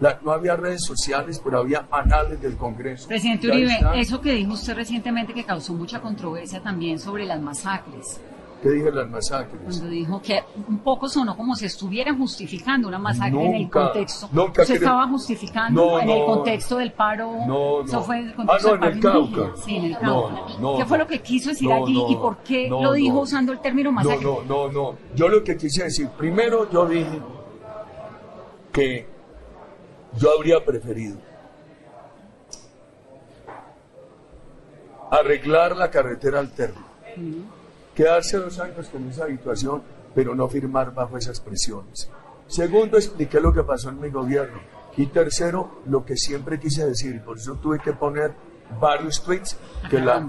[0.00, 3.08] las, no había redes sociales, pero había anales del Congreso.
[3.08, 8.20] Presidente Uribe, eso que dijo usted recientemente que causó mucha controversia también sobre las masacres.
[8.64, 9.60] ¿Qué dijo las masacres?
[9.62, 14.26] Cuando dijo que un poco sonó como si estuvieran justificando una masacre en el contexto.
[14.32, 17.30] Nunca se estaba justificando en el contexto del paro.
[17.46, 17.84] No, no.
[17.84, 19.52] Eso fue el contexto ah, no, en el Cauca.
[19.62, 20.36] Sí, en el Cauca.
[20.78, 23.92] ¿Qué fue lo que quiso decir allí y por qué lo dijo usando el término
[23.92, 24.24] masacre?
[24.24, 27.20] No, no, no, Yo lo que quise decir, primero yo dije
[28.74, 29.06] que
[30.18, 31.16] yo habría preferido
[35.10, 36.84] arreglar la carretera alterna
[37.94, 39.82] quedarse dos años con esa habituación,
[40.14, 42.10] pero no firmar bajo esas presiones.
[42.46, 44.58] Segundo, expliqué lo que pasó en mi gobierno.
[44.96, 48.32] Y tercero, lo que siempre quise decir, por eso tuve que poner
[48.80, 49.56] varios tweets,
[49.88, 50.26] que la,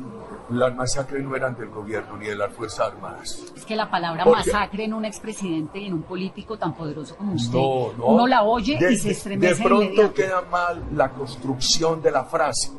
[0.49, 3.53] las masacres no eran del gobierno ni de las Fuerzas Armadas.
[3.55, 7.57] Es que la palabra masacre en un expresidente, en un político tan poderoso como usted,
[7.57, 9.55] no, no, uno la oye y se estremece.
[9.55, 12.71] De pronto queda mal la construcción de la frase,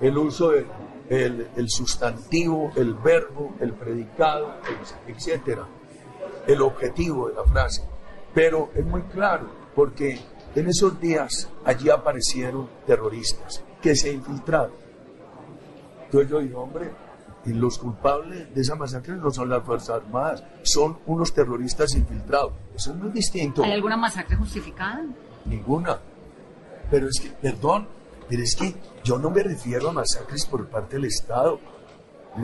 [0.00, 0.66] el uso de
[1.08, 4.54] el, sustantivo, el verbo, el predicado,
[5.06, 5.66] etcétera,
[6.46, 7.82] el objetivo de la frase.
[8.34, 10.18] Pero es muy claro, porque
[10.54, 14.85] en esos días allí aparecieron terroristas que se infiltraron.
[16.16, 16.90] Entonces yo digo, hombre,
[17.44, 22.54] y los culpables de esa masacre no son las Fuerzas Armadas, son unos terroristas infiltrados.
[22.74, 23.62] Eso es muy distinto.
[23.62, 25.04] ¿Hay alguna masacre justificada?
[25.44, 25.98] Ninguna.
[26.90, 27.86] Pero es que, perdón,
[28.30, 31.60] pero es que yo no me refiero a masacres por parte del Estado.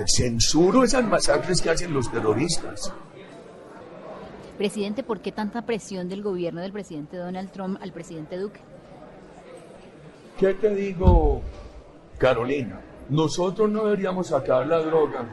[0.07, 2.93] Censuro esas masacres que hacen los terroristas.
[4.59, 8.61] Presidente, ¿por qué tanta presión del gobierno del presidente Donald Trump al presidente Duque?
[10.39, 11.41] ¿Qué te digo,
[12.18, 12.91] Carolina?
[13.09, 15.26] Nosotros no deberíamos sacar la droga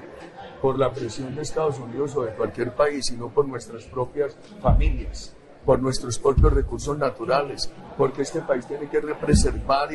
[0.61, 5.35] por la presión de Estados Unidos o de cualquier país, sino por nuestras propias familias
[5.65, 9.89] por nuestros propios recursos naturales, porque este país tiene que preservar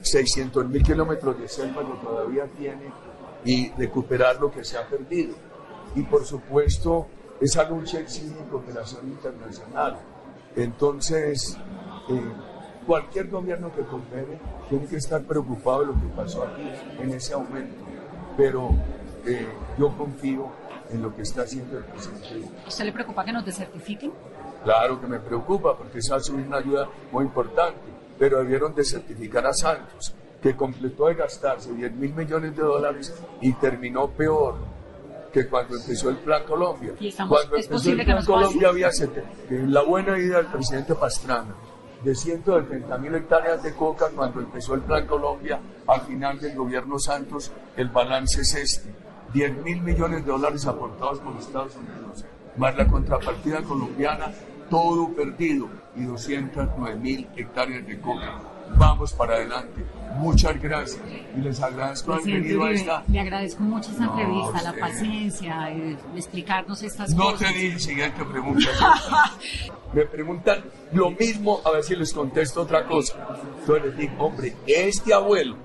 [0.00, 2.92] 600 mil kilómetros de selva que todavía tiene
[3.44, 5.34] y recuperar lo que se ha perdido.
[5.94, 7.06] Y por supuesto,
[7.40, 9.98] esa lucha exige cooperación internacional.
[10.54, 11.58] Entonces,
[12.08, 12.32] eh,
[12.86, 14.38] cualquier gobierno que coopere
[14.68, 16.68] tiene que estar preocupado de lo que pasó aquí
[17.00, 17.84] en ese aumento.
[18.36, 18.70] Pero
[19.24, 19.46] eh,
[19.78, 20.50] yo confío
[20.90, 22.50] en lo que está haciendo el presidente.
[22.66, 24.12] ¿Usted le preocupa que nos desertifiquen?
[24.64, 27.80] Claro que me preocupa porque esa es una ayuda muy importante,
[28.18, 33.14] pero debieron de certificar a Santos, que completó de gastarse 10 mil millones de dólares
[33.40, 34.56] y terminó peor
[35.32, 36.94] que cuando empezó el Plan Colombia.
[36.98, 40.46] Y estamos, cuando es empezó el que Plan Colombia había eh, la buena idea del
[40.46, 41.54] presidente Pastrana
[42.04, 46.98] de 170 mil hectáreas de coca cuando empezó el Plan Colombia al final del gobierno
[46.98, 48.94] Santos el balance es este.
[49.32, 52.24] 10 mil millones de dólares aportados por Estados Unidos
[52.56, 54.32] más la contrapartida colombiana
[54.70, 58.40] todo perdido y 209 mil hectáreas de coca
[58.76, 59.84] vamos para adelante
[60.16, 61.00] muchas gracias
[61.36, 64.80] y les agradezco haber venido a esta le agradezco mucho esta No, entrevista, la usted.
[64.80, 67.52] paciencia, eh, explicarnos estas No cosas.
[67.52, 68.68] te dije siguiente pregunta.
[69.92, 73.14] Me preguntan lo mismo, a ver si les contesto otra cosa.
[73.60, 75.56] Entonces les digo, hombre, este abuelo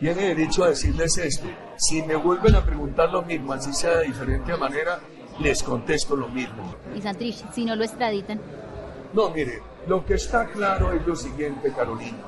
[0.00, 1.46] tiene derecho a decirles esto.
[1.76, 5.00] Si me vuelven a preguntar lo mismo, así sea de diferente manera,
[5.40, 6.74] les contesto lo mismo.
[6.94, 8.40] Y Santrich, si no lo extraditan,
[9.12, 12.18] No, mire, lo que está claro es lo siguiente, Carolina.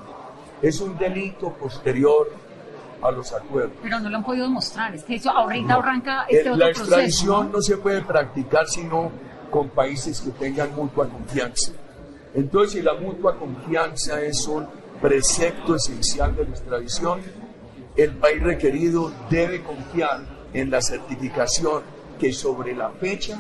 [0.63, 2.31] Es un delito posterior
[3.03, 3.73] a los acuerdos.
[3.83, 5.81] Pero no lo han podido demostrar, es que eso ahorita No.
[5.81, 6.83] arranca Eh, este la otro proceso.
[6.85, 7.53] extradición ¿no?
[7.59, 7.63] ¿no?
[7.63, 9.11] se puede practicar sino
[9.51, 11.73] con países que tengan mutua confianza.
[12.35, 14.67] Entonces, si la mutua confianza es un
[15.01, 17.21] precepto esencial de la extradición,
[17.97, 20.21] el país requerido debe confiar
[20.53, 21.83] en la certificación
[22.19, 23.39] que sobre la fecha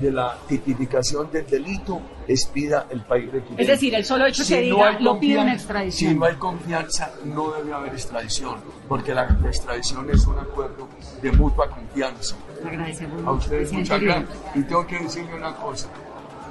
[0.00, 3.56] de la tipificación del delito expida el país requerido.
[3.58, 6.10] Es decir, el solo hecho que diga, hay lo pido en confianza- extradición.
[6.12, 10.88] Si no hay confianza, no debe haber extradición, porque la extradición es un acuerdo
[11.22, 12.36] de mutua confianza.
[12.64, 14.28] Agradecemos A ustedes muchas gracias.
[14.54, 15.88] Y tengo que decirle una cosa.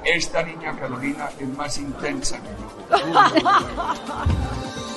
[0.04, 2.98] Esta niña Carolina es más intensa que yo.